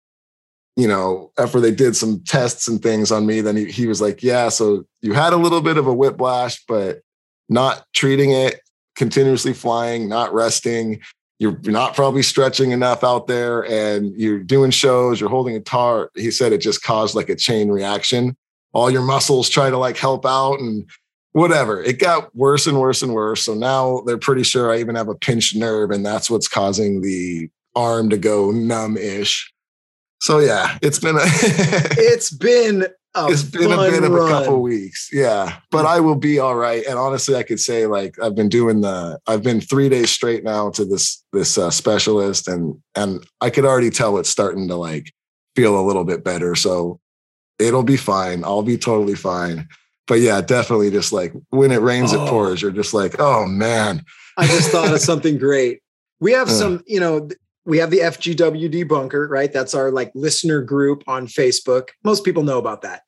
you 0.76 0.88
know, 0.88 1.32
after 1.38 1.60
they 1.60 1.70
did 1.72 1.96
some 1.96 2.20
tests 2.24 2.68
and 2.68 2.82
things 2.82 3.10
on 3.10 3.26
me, 3.26 3.40
then 3.40 3.56
he, 3.56 3.66
he 3.66 3.86
was 3.86 4.00
like, 4.00 4.22
Yeah, 4.22 4.48
so 4.48 4.84
you 5.02 5.12
had 5.12 5.32
a 5.32 5.36
little 5.36 5.60
bit 5.60 5.76
of 5.76 5.86
a 5.86 5.94
whiplash, 5.94 6.62
but 6.66 7.00
not 7.48 7.84
treating 7.92 8.30
it, 8.30 8.60
continuously 8.96 9.52
flying, 9.52 10.08
not 10.08 10.32
resting. 10.32 11.00
You're 11.38 11.58
not 11.64 11.94
probably 11.94 12.22
stretching 12.22 12.70
enough 12.70 13.02
out 13.02 13.26
there 13.26 13.62
and 13.62 14.14
you're 14.14 14.40
doing 14.40 14.70
shows, 14.70 15.20
you're 15.20 15.30
holding 15.30 15.56
a 15.56 15.58
guitar. 15.58 16.10
He 16.14 16.30
said 16.30 16.52
it 16.52 16.60
just 16.60 16.82
caused 16.82 17.14
like 17.14 17.30
a 17.30 17.36
chain 17.36 17.70
reaction. 17.70 18.36
all 18.72 18.90
your 18.90 19.02
muscles 19.02 19.48
try 19.48 19.70
to 19.70 19.78
like 19.78 19.96
help 19.96 20.26
out 20.26 20.60
and 20.60 20.88
whatever. 21.32 21.82
It 21.82 21.98
got 21.98 22.34
worse 22.34 22.66
and 22.66 22.78
worse 22.78 23.02
and 23.02 23.14
worse. 23.14 23.42
So 23.42 23.54
now 23.54 24.02
they're 24.06 24.18
pretty 24.18 24.42
sure 24.42 24.72
I 24.72 24.78
even 24.78 24.94
have 24.94 25.08
a 25.08 25.14
pinched 25.14 25.56
nerve, 25.56 25.90
and 25.90 26.04
that's 26.04 26.30
what's 26.30 26.48
causing 26.48 27.00
the 27.00 27.48
arm 27.74 28.10
to 28.10 28.18
go 28.18 28.50
numb-ish. 28.50 29.52
So 30.20 30.38
yeah, 30.38 30.78
it's 30.82 30.98
been 30.98 31.16
a 31.16 31.20
it's 31.24 32.30
been 32.30 32.86
a 33.14 33.26
it's 33.28 33.42
been 33.42 33.72
a 33.72 33.76
bit 33.90 34.04
of 34.04 34.12
run. 34.12 34.28
a 34.28 34.30
couple 34.30 34.62
weeks. 34.62 35.08
Yeah. 35.12 35.56
But 35.70 35.84
I 35.86 36.00
will 36.00 36.14
be 36.14 36.38
all 36.38 36.54
right. 36.54 36.84
And 36.86 36.98
honestly, 36.98 37.34
I 37.36 37.42
could 37.42 37.58
say 37.60 37.86
like 37.86 38.14
I've 38.22 38.34
been 38.34 38.48
doing 38.48 38.82
the 38.82 39.18
I've 39.26 39.42
been 39.42 39.60
three 39.60 39.88
days 39.88 40.10
straight 40.10 40.44
now 40.44 40.70
to 40.70 40.84
this 40.84 41.22
this 41.32 41.58
uh, 41.58 41.70
specialist 41.70 42.48
and 42.48 42.76
and 42.94 43.24
I 43.40 43.50
could 43.50 43.64
already 43.64 43.90
tell 43.90 44.18
it's 44.18 44.30
starting 44.30 44.68
to 44.68 44.76
like 44.76 45.12
feel 45.56 45.78
a 45.80 45.82
little 45.86 46.04
bit 46.04 46.22
better. 46.22 46.54
So 46.54 47.00
it'll 47.58 47.82
be 47.82 47.96
fine. 47.96 48.44
I'll 48.44 48.62
be 48.62 48.78
totally 48.78 49.16
fine. 49.16 49.68
But 50.06 50.20
yeah, 50.20 50.40
definitely 50.40 50.90
just 50.90 51.12
like 51.12 51.32
when 51.50 51.72
it 51.72 51.80
rains, 51.80 52.12
Oh. 52.12 52.24
it 52.24 52.28
pours. 52.28 52.62
You're 52.62 52.70
just 52.72 52.94
like, 52.94 53.16
oh 53.18 53.46
man. 53.46 54.04
I 54.36 54.46
just 54.46 54.70
thought 54.70 54.92
of 54.92 55.00
something 55.10 55.38
great. 55.38 55.80
We 56.20 56.32
have 56.32 56.48
Uh. 56.48 56.52
some, 56.52 56.84
you 56.86 57.00
know, 57.00 57.28
we 57.66 57.78
have 57.78 57.90
the 57.90 57.98
FGWD 57.98 58.88
bunker, 58.88 59.28
right? 59.28 59.52
That's 59.52 59.74
our 59.74 59.90
like 59.90 60.10
listener 60.14 60.62
group 60.62 61.02
on 61.06 61.26
Facebook. 61.26 61.88
Most 62.04 62.24
people 62.24 62.42
know 62.42 62.58
about 62.58 62.82
that. 62.82 63.02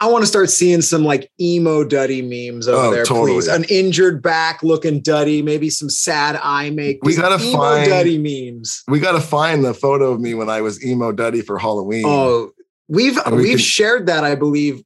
I 0.00 0.06
want 0.08 0.22
to 0.22 0.26
start 0.26 0.50
seeing 0.50 0.82
some 0.82 1.04
like 1.04 1.30
emo 1.40 1.84
duddy 1.84 2.22
memes 2.22 2.66
over 2.66 2.86
Oh, 2.88 2.90
there, 2.92 3.04
totally. 3.04 3.34
please. 3.34 3.46
An 3.48 3.62
injured 3.68 4.20
back 4.20 4.60
looking 4.64 5.00
duddy, 5.00 5.42
maybe 5.42 5.70
some 5.70 5.88
sad 5.88 6.40
eye 6.42 6.70
make. 6.70 6.98
We 7.04 7.14
gotta 7.14 7.42
emo 7.42 7.56
find- 7.56 7.88
duddy 7.88 8.18
memes. 8.18 8.82
We 8.88 8.98
gotta 8.98 9.20
find 9.20 9.64
the 9.64 9.74
photo 9.74 10.10
of 10.10 10.20
me 10.20 10.34
when 10.34 10.48
I 10.50 10.60
was 10.60 10.84
emo 10.84 11.12
duddy 11.12 11.40
for 11.40 11.56
Halloween. 11.56 12.02
Oh, 12.04 12.50
we've 12.88 13.16
And 13.18 13.36
we 13.36 13.42
we've 13.42 13.50
can- 13.50 13.58
shared 13.58 14.06
that, 14.06 14.24
I 14.24 14.34
believe, 14.34 14.82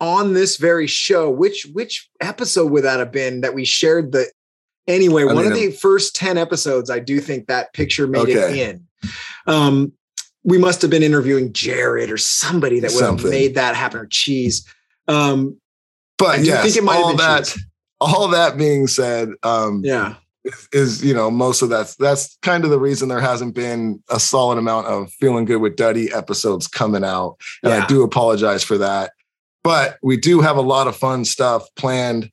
on 0.00 0.34
this 0.34 0.56
very 0.56 0.88
show. 0.88 1.30
Which 1.30 1.68
which 1.72 2.08
episode 2.20 2.72
would 2.72 2.82
that 2.82 2.98
have 2.98 3.12
been 3.12 3.42
that 3.42 3.54
we 3.54 3.64
shared 3.64 4.10
the 4.10 4.26
anyway, 4.86 5.22
I 5.22 5.26
one 5.26 5.46
of 5.46 5.52
mean, 5.52 5.70
the 5.70 5.76
first 5.76 6.14
10 6.16 6.38
episodes, 6.38 6.90
I 6.90 6.98
do 6.98 7.20
think 7.20 7.46
that 7.46 7.72
picture 7.72 8.06
made 8.06 8.28
it 8.28 8.56
in. 8.56 8.86
Um, 9.46 9.92
we 10.44 10.58
must 10.58 10.80
have 10.82 10.90
been 10.90 11.02
interviewing 11.02 11.52
Jared 11.52 12.10
or 12.10 12.16
somebody 12.16 12.80
that 12.80 12.92
would 12.92 13.04
have 13.04 13.24
made 13.24 13.56
that 13.56 13.74
happen 13.74 14.00
or 14.00 14.06
cheese. 14.06 14.66
Um, 15.08 15.58
I 16.20 16.24
but 16.24 16.40
yes, 16.40 16.62
think 16.62 16.76
it 16.76 16.84
might 16.84 16.94
have 16.94 17.04
all 17.04 17.10
been 17.10 17.16
that 17.18 17.44
cheese. 17.46 17.66
all 18.00 18.28
that 18.28 18.56
being 18.56 18.86
said, 18.86 19.30
um, 19.42 19.82
yeah. 19.84 20.14
is, 20.44 20.68
is 20.72 21.04
you 21.04 21.12
know 21.12 21.30
most 21.30 21.62
of 21.62 21.68
that's 21.68 21.96
that's 21.96 22.38
kind 22.42 22.64
of 22.64 22.70
the 22.70 22.78
reason 22.78 23.08
there 23.08 23.20
hasn't 23.20 23.54
been 23.54 24.02
a 24.08 24.18
solid 24.20 24.56
amount 24.58 24.86
of 24.86 25.12
feeling 25.12 25.44
good 25.44 25.58
with 25.58 25.76
Duddy 25.76 26.12
episodes 26.12 26.68
coming 26.68 27.04
out, 27.04 27.36
and 27.62 27.72
Yeah. 27.72 27.82
I 27.82 27.86
do 27.86 28.02
apologize 28.02 28.62
for 28.62 28.78
that. 28.78 29.12
But 29.64 29.98
we 30.00 30.16
do 30.16 30.40
have 30.40 30.56
a 30.56 30.62
lot 30.62 30.86
of 30.86 30.96
fun 30.96 31.24
stuff 31.24 31.66
planned 31.74 32.30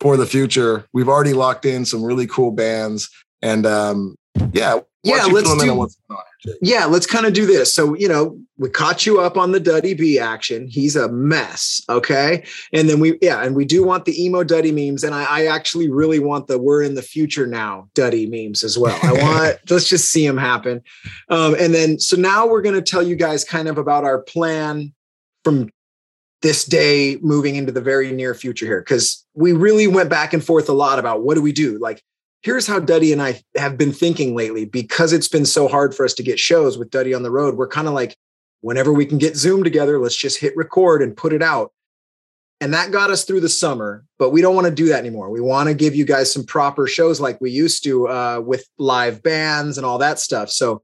for 0.00 0.16
the 0.16 0.26
future. 0.26 0.86
We've 0.92 1.08
already 1.08 1.32
locked 1.34 1.64
in 1.64 1.84
some 1.84 2.02
really 2.02 2.26
cool 2.26 2.50
bands, 2.50 3.08
and 3.42 3.66
um, 3.66 4.16
yeah, 4.52 4.80
Yeah, 5.02 5.24
let's 5.26 5.46
fill 5.46 5.56
them 5.56 5.60
in 5.60 5.74
do- 5.74 5.74
what's 5.74 5.96
going 6.08 6.18
on. 6.18 6.24
Yeah, 6.62 6.86
let's 6.86 7.06
kind 7.06 7.26
of 7.26 7.34
do 7.34 7.44
this. 7.44 7.72
So, 7.74 7.94
you 7.94 8.08
know, 8.08 8.38
we 8.56 8.70
caught 8.70 9.04
you 9.04 9.20
up 9.20 9.36
on 9.36 9.52
the 9.52 9.60
Duddy 9.60 9.92
B 9.92 10.18
action. 10.18 10.66
He's 10.68 10.96
a 10.96 11.06
mess. 11.12 11.82
Okay. 11.90 12.44
And 12.72 12.88
then 12.88 12.98
we, 12.98 13.18
yeah, 13.20 13.42
and 13.42 13.54
we 13.54 13.66
do 13.66 13.84
want 13.84 14.06
the 14.06 14.24
emo 14.24 14.42
Duddy 14.42 14.72
memes. 14.72 15.04
And 15.04 15.14
I, 15.14 15.24
I 15.24 15.46
actually 15.46 15.90
really 15.90 16.18
want 16.18 16.46
the 16.46 16.58
we're 16.58 16.82
in 16.82 16.94
the 16.94 17.02
future 17.02 17.46
now 17.46 17.90
Duddy 17.94 18.26
memes 18.26 18.64
as 18.64 18.78
well. 18.78 18.98
I 19.02 19.12
want, 19.12 19.58
let's 19.70 19.86
just 19.86 20.06
see 20.10 20.26
them 20.26 20.38
happen. 20.38 20.80
Um, 21.28 21.54
and 21.60 21.74
then, 21.74 21.98
so 21.98 22.16
now 22.16 22.46
we're 22.46 22.62
going 22.62 22.74
to 22.74 22.80
tell 22.82 23.02
you 23.02 23.16
guys 23.16 23.44
kind 23.44 23.68
of 23.68 23.76
about 23.76 24.04
our 24.04 24.22
plan 24.22 24.94
from 25.44 25.68
this 26.42 26.64
day 26.64 27.18
moving 27.20 27.56
into 27.56 27.72
the 27.72 27.80
very 27.80 28.12
near 28.12 28.34
future 28.34 28.66
here. 28.66 28.82
Cause 28.82 29.26
we 29.34 29.52
really 29.52 29.86
went 29.86 30.08
back 30.08 30.32
and 30.32 30.44
forth 30.44 30.68
a 30.68 30.72
lot 30.72 30.98
about 30.98 31.22
what 31.22 31.34
do 31.34 31.42
we 31.42 31.52
do? 31.52 31.78
Like, 31.78 32.02
here's 32.42 32.66
how 32.66 32.80
Duddy 32.80 33.12
and 33.12 33.20
I 33.20 33.42
have 33.56 33.76
been 33.76 33.92
thinking 33.92 34.34
lately 34.34 34.64
because 34.64 35.12
it's 35.12 35.28
been 35.28 35.44
so 35.44 35.68
hard 35.68 35.94
for 35.94 36.04
us 36.04 36.14
to 36.14 36.22
get 36.22 36.38
shows 36.38 36.78
with 36.78 36.90
Duddy 36.90 37.12
on 37.12 37.22
the 37.22 37.30
road. 37.30 37.56
We're 37.56 37.68
kind 37.68 37.88
of 37.88 37.94
like, 37.94 38.16
whenever 38.62 38.92
we 38.92 39.06
can 39.06 39.18
get 39.18 39.36
Zoom 39.36 39.64
together, 39.64 39.98
let's 39.98 40.16
just 40.16 40.40
hit 40.40 40.56
record 40.56 41.02
and 41.02 41.16
put 41.16 41.32
it 41.32 41.42
out. 41.42 41.72
And 42.62 42.74
that 42.74 42.92
got 42.92 43.10
us 43.10 43.24
through 43.24 43.40
the 43.40 43.48
summer, 43.48 44.04
but 44.18 44.30
we 44.30 44.42
don't 44.42 44.54
want 44.54 44.66
to 44.66 44.74
do 44.74 44.88
that 44.88 44.98
anymore. 44.98 45.30
We 45.30 45.40
want 45.40 45.68
to 45.68 45.74
give 45.74 45.94
you 45.94 46.04
guys 46.04 46.30
some 46.30 46.44
proper 46.44 46.86
shows 46.86 47.18
like 47.18 47.40
we 47.40 47.50
used 47.50 47.84
to 47.84 48.06
uh, 48.08 48.42
with 48.44 48.66
live 48.78 49.22
bands 49.22 49.78
and 49.78 49.86
all 49.86 49.96
that 49.98 50.18
stuff. 50.18 50.50
So 50.50 50.82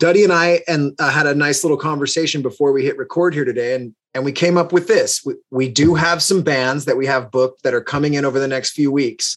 Duddy 0.00 0.24
and 0.24 0.32
I 0.32 0.62
and 0.66 0.92
uh, 0.98 1.10
had 1.10 1.28
a 1.28 1.34
nice 1.34 1.62
little 1.62 1.76
conversation 1.76 2.42
before 2.42 2.72
we 2.72 2.84
hit 2.84 2.98
record 2.98 3.32
here 3.32 3.44
today, 3.44 3.76
and 3.76 3.94
and 4.14 4.24
we 4.24 4.32
came 4.32 4.56
up 4.56 4.72
with 4.72 4.86
this. 4.88 5.22
We, 5.24 5.34
we 5.50 5.68
do 5.68 5.94
have 5.94 6.22
some 6.22 6.42
bands 6.42 6.84
that 6.84 6.96
we 6.96 7.06
have 7.06 7.30
booked 7.30 7.62
that 7.64 7.74
are 7.74 7.80
coming 7.80 8.14
in 8.14 8.24
over 8.24 8.38
the 8.38 8.48
next 8.48 8.72
few 8.72 8.90
weeks 8.92 9.36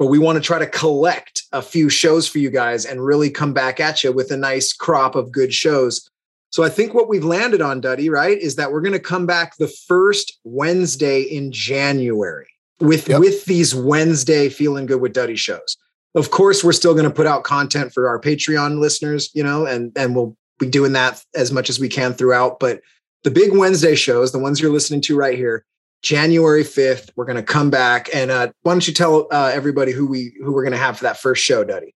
but 0.00 0.06
we 0.06 0.18
want 0.18 0.36
to 0.36 0.40
try 0.40 0.58
to 0.58 0.66
collect 0.66 1.42
a 1.52 1.60
few 1.60 1.90
shows 1.90 2.26
for 2.26 2.38
you 2.38 2.48
guys 2.48 2.86
and 2.86 3.04
really 3.04 3.28
come 3.28 3.52
back 3.52 3.80
at 3.80 4.02
you 4.02 4.10
with 4.10 4.30
a 4.30 4.36
nice 4.36 4.72
crop 4.72 5.14
of 5.14 5.30
good 5.30 5.52
shows. 5.52 6.08
So 6.48 6.64
I 6.64 6.70
think 6.70 6.94
what 6.94 7.06
we've 7.06 7.22
landed 7.22 7.60
on, 7.60 7.82
Duddy, 7.82 8.08
right, 8.08 8.38
is 8.38 8.56
that 8.56 8.72
we're 8.72 8.80
going 8.80 8.94
to 8.94 8.98
come 8.98 9.26
back 9.26 9.58
the 9.58 9.68
first 9.68 10.38
Wednesday 10.42 11.20
in 11.20 11.52
January 11.52 12.48
with 12.80 13.10
Yep. 13.10 13.20
with 13.20 13.44
these 13.44 13.74
Wednesday 13.74 14.48
feeling 14.48 14.86
good 14.86 15.02
with 15.02 15.12
Duddy 15.12 15.36
shows. 15.36 15.76
Of 16.14 16.30
course, 16.30 16.64
we're 16.64 16.72
still 16.72 16.94
going 16.94 17.04
to 17.04 17.14
put 17.14 17.26
out 17.26 17.44
content 17.44 17.92
for 17.92 18.08
our 18.08 18.18
Patreon 18.18 18.80
listeners, 18.80 19.30
you 19.34 19.44
know, 19.44 19.66
and 19.66 19.92
and 19.96 20.16
we'll 20.16 20.34
be 20.58 20.66
doing 20.66 20.94
that 20.94 21.22
as 21.34 21.52
much 21.52 21.68
as 21.68 21.78
we 21.78 21.90
can 21.90 22.14
throughout. 22.14 22.58
But 22.58 22.80
the 23.22 23.30
big 23.30 23.54
Wednesday 23.54 23.94
shows, 23.94 24.32
the 24.32 24.38
ones 24.38 24.60
you're 24.60 24.72
listening 24.72 25.00
to 25.02 25.16
right 25.16 25.36
here, 25.36 25.64
January 26.02 26.64
5th, 26.64 27.10
we're 27.16 27.26
going 27.26 27.36
to 27.36 27.42
come 27.42 27.70
back. 27.70 28.08
And 28.14 28.30
uh, 28.30 28.52
why 28.62 28.72
don't 28.72 28.86
you 28.86 28.94
tell 28.94 29.28
uh, 29.30 29.50
everybody 29.52 29.92
who 29.92 30.06
we 30.06 30.32
who 30.42 30.52
we're 30.52 30.62
going 30.62 30.72
to 30.72 30.78
have 30.78 30.98
for 30.98 31.04
that 31.04 31.18
first 31.18 31.44
show, 31.44 31.64
Duddy? 31.64 31.94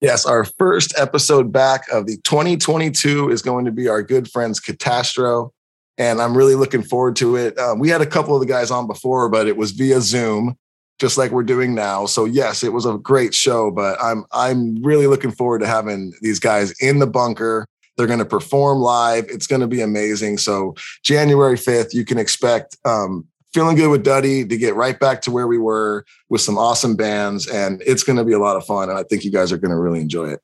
Yes, 0.00 0.26
our 0.26 0.44
first 0.44 0.92
episode 0.98 1.52
back 1.52 1.88
of 1.90 2.06
the 2.06 2.16
2022 2.24 3.30
is 3.30 3.42
going 3.42 3.64
to 3.64 3.70
be 3.70 3.88
our 3.88 4.02
good 4.02 4.30
friends 4.30 4.60
Katastro. 4.60 5.50
And 5.96 6.20
I'm 6.20 6.36
really 6.36 6.56
looking 6.56 6.82
forward 6.82 7.14
to 7.16 7.36
it. 7.36 7.56
Um, 7.58 7.78
we 7.78 7.88
had 7.88 8.00
a 8.00 8.06
couple 8.06 8.34
of 8.34 8.40
the 8.40 8.46
guys 8.46 8.70
on 8.70 8.88
before, 8.88 9.28
but 9.28 9.46
it 9.46 9.56
was 9.56 9.70
via 9.70 10.00
Zoom, 10.00 10.56
just 10.98 11.16
like 11.16 11.30
we're 11.30 11.44
doing 11.44 11.74
now. 11.74 12.06
So 12.06 12.24
yes, 12.24 12.64
it 12.64 12.72
was 12.72 12.84
a 12.84 12.98
great 12.98 13.32
show, 13.32 13.70
but 13.70 13.96
I'm 14.02 14.24
I'm 14.32 14.82
really 14.82 15.06
looking 15.06 15.30
forward 15.30 15.60
to 15.60 15.68
having 15.68 16.12
these 16.20 16.40
guys 16.40 16.74
in 16.80 16.98
the 16.98 17.06
bunker. 17.06 17.66
They're 17.96 18.06
going 18.06 18.18
to 18.18 18.24
perform 18.24 18.78
live. 18.78 19.26
It's 19.28 19.46
going 19.46 19.60
to 19.60 19.66
be 19.66 19.80
amazing. 19.80 20.38
So 20.38 20.74
January 21.02 21.56
5th, 21.56 21.94
you 21.94 22.04
can 22.04 22.18
expect 22.18 22.76
um, 22.84 23.26
feeling 23.52 23.76
good 23.76 23.88
with 23.88 24.02
Duddy 24.02 24.44
to 24.44 24.56
get 24.56 24.74
right 24.74 24.98
back 24.98 25.22
to 25.22 25.30
where 25.30 25.46
we 25.46 25.58
were 25.58 26.04
with 26.28 26.40
some 26.40 26.58
awesome 26.58 26.96
bands, 26.96 27.46
and 27.46 27.82
it's 27.86 28.02
going 28.02 28.18
to 28.18 28.24
be 28.24 28.32
a 28.32 28.38
lot 28.38 28.56
of 28.56 28.66
fun. 28.66 28.90
And 28.90 28.98
I 28.98 29.04
think 29.04 29.24
you 29.24 29.30
guys 29.30 29.52
are 29.52 29.58
going 29.58 29.70
to 29.70 29.78
really 29.78 30.00
enjoy 30.00 30.30
it. 30.30 30.40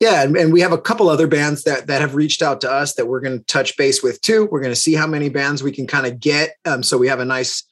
Yeah, 0.00 0.22
and, 0.22 0.50
we 0.50 0.62
have 0.62 0.72
a 0.72 0.78
couple 0.78 1.10
other 1.10 1.26
bands 1.26 1.64
that 1.64 1.86
that 1.86 2.00
have 2.00 2.14
reached 2.14 2.40
out 2.40 2.62
to 2.62 2.70
us 2.70 2.94
that 2.94 3.06
we're 3.06 3.20
going 3.20 3.38
to 3.38 3.44
touch 3.44 3.76
base 3.76 4.02
with 4.02 4.20
too. 4.22 4.48
We're 4.50 4.62
going 4.62 4.72
to 4.72 4.80
see 4.80 4.94
how 4.94 5.06
many 5.06 5.28
bands 5.28 5.62
we 5.62 5.72
can 5.72 5.86
kind 5.86 6.06
of 6.06 6.18
get. 6.18 6.54
Um, 6.64 6.82
so 6.82 6.96
we 6.96 7.06
have 7.08 7.20
a 7.20 7.24
nice, 7.26 7.64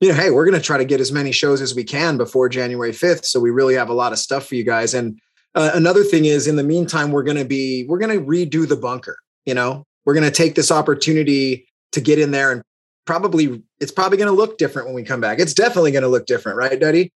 you 0.00 0.08
know, 0.08 0.14
hey, 0.16 0.30
we're 0.30 0.44
going 0.44 0.60
to 0.60 0.64
try 0.64 0.76
to 0.76 0.84
get 0.84 1.00
as 1.00 1.12
many 1.12 1.30
shows 1.30 1.60
as 1.60 1.72
we 1.72 1.84
can 1.84 2.16
before 2.16 2.48
January 2.48 2.92
fifth. 2.92 3.26
So 3.26 3.38
we 3.38 3.50
really 3.50 3.76
have 3.76 3.88
a 3.88 3.94
lot 3.94 4.12
of 4.12 4.18
stuff 4.18 4.48
for 4.48 4.56
you 4.56 4.64
guys. 4.64 4.92
And 4.92 5.20
uh, 5.56 5.70
another 5.74 6.04
thing 6.04 6.26
is, 6.26 6.46
in 6.46 6.54
the 6.56 6.62
meantime, 6.62 7.10
we're 7.10 7.24
going 7.24 7.36
to 7.38 7.44
be 7.44 7.84
we're 7.88 7.98
going 7.98 8.16
to 8.16 8.24
redo 8.24 8.68
the 8.68 8.76
bunker. 8.76 9.18
You 9.44 9.54
know, 9.54 9.84
we're 10.04 10.14
going 10.14 10.24
to 10.24 10.30
take 10.30 10.54
this 10.54 10.70
opportunity 10.70 11.66
to 11.92 12.00
get 12.00 12.18
in 12.18 12.30
there 12.30 12.52
and 12.52 12.62
probably 13.06 13.62
it's 13.80 13.92
probably 13.92 14.18
going 14.18 14.28
to 14.28 14.34
look 14.36 14.58
different 14.58 14.86
when 14.86 14.94
we 14.94 15.02
come 15.02 15.20
back. 15.20 15.38
It's 15.38 15.54
definitely 15.54 15.92
going 15.92 16.02
to 16.02 16.08
look 16.08 16.26
different, 16.26 16.58
right, 16.58 16.78
Duddy? 16.78 17.12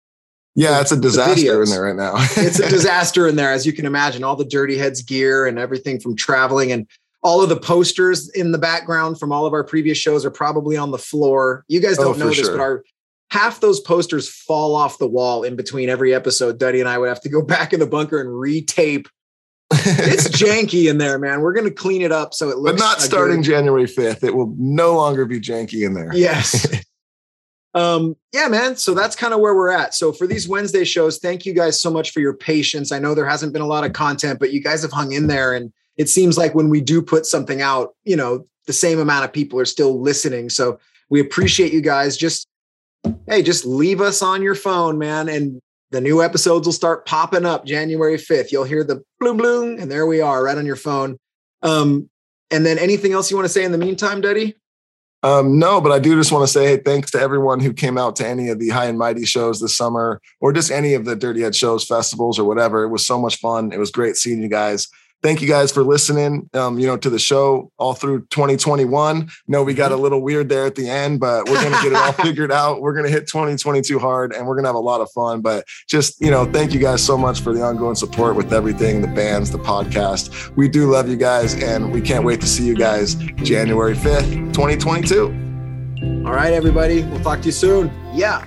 Yeah, 0.55 0.81
it's 0.81 0.93
a 0.93 1.01
disaster 1.01 1.63
in 1.63 1.69
there 1.71 1.83
right 1.83 1.97
now. 1.97 2.15
it's 2.17 2.59
a 2.59 2.69
disaster 2.71 3.29
in 3.29 3.37
there, 3.37 3.53
as 3.53 3.65
you 3.67 3.73
can 3.73 3.87
imagine. 3.87 4.25
All 4.25 4.37
the 4.37 4.45
Dirty 4.45 4.77
Heads 4.77 5.03
gear 5.03 5.47
and 5.47 5.59
everything 5.59 6.01
from 6.01 6.17
traveling, 6.17 6.73
and 6.73 6.87
all 7.23 7.43
of 7.43 7.49
the 7.49 7.57
posters 7.57 8.29
in 8.31 8.53
the 8.53 8.59
background 8.59 9.19
from 9.21 9.33
all 9.33 9.47
of 9.47 9.53
our 9.53 9.65
previous 9.65 9.99
shows 9.99 10.25
are 10.25 10.31
probably 10.31 10.77
on 10.77 10.91
the 10.91 10.99
floor. 10.99 11.65
You 11.69 11.81
guys 11.81 11.99
Oh, 11.99 12.05
don't 12.05 12.15
for 12.15 12.21
know 12.21 12.27
this, 12.29 12.39
sure. 12.39 12.57
but 12.57 12.61
our 12.63 12.85
half 13.31 13.61
those 13.61 13.81
posters 13.81 14.29
fall 14.29 14.75
off 14.75 14.99
the 14.99 15.07
wall 15.07 15.43
in 15.43 15.57
between 15.57 15.89
every 15.89 16.15
episode. 16.15 16.59
Duddy 16.59 16.81
and 16.81 16.89
I 16.89 16.99
would 16.99 17.09
have 17.09 17.21
to 17.23 17.29
go 17.29 17.43
back 17.55 17.73
in 17.73 17.81
the 17.81 17.87
bunker 17.87 18.21
and 18.21 18.31
retape. 18.31 19.07
It's 19.71 20.29
janky 20.43 20.89
in 20.89 20.99
there, 20.99 21.19
man. 21.19 21.41
We're 21.41 21.53
gonna 21.53 21.71
clean 21.71 22.03
it 22.03 22.13
up 22.13 22.33
so 22.33 22.49
it 22.49 22.59
looks. 22.59 22.81
but 22.81 22.85
not 22.85 23.01
starting 23.01 23.43
good. 23.43 23.51
January 23.51 23.85
5th. 23.85 24.25
It 24.25 24.35
will 24.35 24.55
no 24.59 24.95
longer 24.95 25.27
be 25.27 25.41
janky 25.41 25.85
in 25.85 25.95
there. 25.95 26.11
Yes. 26.15 26.67
um, 27.75 28.17
yeah, 28.33 28.49
man. 28.49 28.77
So 28.77 28.95
that's 28.95 29.15
kind 29.15 29.35
of 29.35 29.41
where 29.41 29.55
we're 29.55 29.71
at. 29.71 29.95
So 29.95 30.13
for 30.13 30.27
these 30.27 30.49
Wednesday 30.49 30.85
shows, 30.85 31.19
thank 31.19 31.45
you 31.45 31.53
guys 31.53 31.81
so 31.81 31.91
much 31.91 32.13
for 32.13 32.21
your 32.21 32.33
patience. 32.33 32.93
I 32.93 32.99
know 32.99 33.15
there 33.15 33.29
hasn't 33.29 33.53
been 33.53 33.63
a 33.63 33.67
lot 33.67 33.85
of 33.85 33.93
content, 33.93 34.39
but 34.39 34.53
you 34.53 34.63
guys 34.63 34.81
have 34.83 34.93
hung 34.93 35.13
in 35.13 35.27
there. 35.27 35.55
And 35.55 35.71
it 35.99 36.09
seems 36.09 36.39
like 36.39 36.55
when 36.55 36.71
we 36.71 36.81
do 36.81 37.03
put 37.03 37.27
something 37.27 37.61
out, 37.61 37.95
you 38.05 38.17
know, 38.17 38.47
the 38.67 38.73
same 38.73 38.99
amount 38.99 39.25
of 39.27 39.33
people 39.33 39.61
are 39.61 39.67
still 39.67 40.01
listening. 40.01 40.49
So 40.49 40.79
we 41.11 41.21
appreciate 41.21 41.75
you 41.75 41.83
guys. 41.83 42.17
Just 42.17 42.49
hey, 43.27 43.43
just 43.43 43.65
leave 43.65 44.01
us 44.01 44.23
on 44.23 44.43
your 44.43 44.55
phone, 44.55 44.99
man. 44.99 45.29
And 45.29 45.61
the 45.91 46.01
new 46.01 46.23
episodes 46.23 46.67
will 46.67 46.73
start 46.73 47.07
popping 47.07 47.47
up 47.47 47.65
January 47.65 48.17
5th. 48.17 48.53
You'll 48.53 48.65
hear 48.65 48.85
the 48.85 49.03
bloom 49.21 49.37
bloom, 49.37 49.79
and 49.79 49.91
there 49.91 50.07
we 50.07 50.21
are, 50.21 50.45
right 50.45 50.59
on 50.59 50.67
your 50.67 50.77
phone. 50.77 51.17
Um, 51.63 52.11
and 52.51 52.65
then 52.65 52.79
anything 52.79 53.13
else 53.13 53.31
you 53.31 53.37
want 53.37 53.47
to 53.47 53.53
say 53.53 53.65
in 53.65 53.73
the 53.73 53.79
meantime, 53.79 54.21
Duddy? 54.21 54.55
Um, 55.23 55.59
no, 55.59 55.81
but 55.81 55.91
I 55.91 55.99
do 55.99 56.15
just 56.15 56.31
want 56.31 56.47
to 56.47 56.53
say 56.53 56.65
hey, 56.65 56.77
thanks 56.77 57.11
to 57.11 57.21
everyone 57.21 57.59
who 57.59 57.73
came 57.73 57.99
out 57.99 58.15
to 58.17 58.27
any 58.27 58.51
of 58.51 58.61
the 58.61 58.69
high 58.69 58.87
and 58.87 58.99
mighty 58.99 59.25
shows 59.25 59.61
this 59.61 59.77
summer 59.77 60.21
or 60.41 60.53
just 60.53 60.71
any 60.71 60.95
of 60.95 61.05
the 61.05 61.17
Dirty 61.17 61.41
Head 61.41 61.57
shows, 61.57 61.85
festivals, 61.85 62.39
or 62.39 62.45
whatever. 62.45 62.85
It 62.85 62.91
was 62.91 63.05
so 63.05 63.19
much 63.19 63.39
fun. 63.39 63.73
It 63.73 63.79
was 63.79 63.91
great 63.91 64.17
seeing 64.17 64.41
you 64.41 64.49
guys 64.49 64.89
thank 65.23 65.41
you 65.41 65.49
guys 65.49 65.73
for 65.73 65.83
listening 65.83 66.49
um, 66.55 66.79
you 66.79 66.87
know 66.87 66.97
to 66.97 67.11
the 67.11 67.19
show 67.19 67.71
all 67.79 67.95
through 67.95 68.21
2021 68.27 69.29
no 69.47 69.63
we 69.63 69.75
got 69.75 69.93
a 69.93 69.97
little 69.97 70.23
weird 70.23 70.49
there 70.49 70.67
at 70.67 70.75
the 70.75 70.89
end 70.89 71.21
but 71.21 71.49
we're 71.49 71.63
gonna 71.63 71.83
get 71.83 71.87
it 71.87 71.95
all 71.95 72.13
figured 72.25 72.53
out. 72.53 72.81
We're 72.81 72.95
gonna 72.95 73.09
hit 73.09 73.27
2022 73.27 73.99
hard 73.99 74.33
and 74.33 74.47
we're 74.47 74.57
gonna 74.57 74.69
have 74.69 74.75
a 74.75 74.81
lot 74.81 75.01
of 75.01 75.11
fun 75.13 75.41
but 75.41 75.65
just 75.89 76.21
you 76.21 76.31
know 76.31 76.45
thank 76.45 76.73
you 76.73 76.81
guys 76.81 77.05
so 77.05 77.17
much 77.17 77.41
for 77.41 77.53
the 77.53 77.63
ongoing 77.63 77.95
support 77.95 78.37
with 78.37 78.53
everything 78.53 79.03
the 79.03 79.09
bands 79.09 79.51
the 79.51 79.59
podcast. 79.59 80.55
We 80.57 80.69
do 80.69 80.91
love 80.91 81.09
you 81.09 81.17
guys 81.17 81.55
and 81.63 81.93
we 81.93 82.01
can't 82.01 82.25
wait 82.25 82.41
to 82.41 82.47
see 82.47 82.67
you 82.67 82.77
guys 82.77 83.15
january 83.15 83.95
5th 83.95 84.53
2022 84.55 85.47
all 86.25 86.35
right 86.35 86.53
everybody. 86.53 87.03
We'll 87.05 87.21
talk 87.21 87.41
to 87.41 87.47
you 87.47 87.53
soon. 87.53 87.91
Yeah 88.13 88.45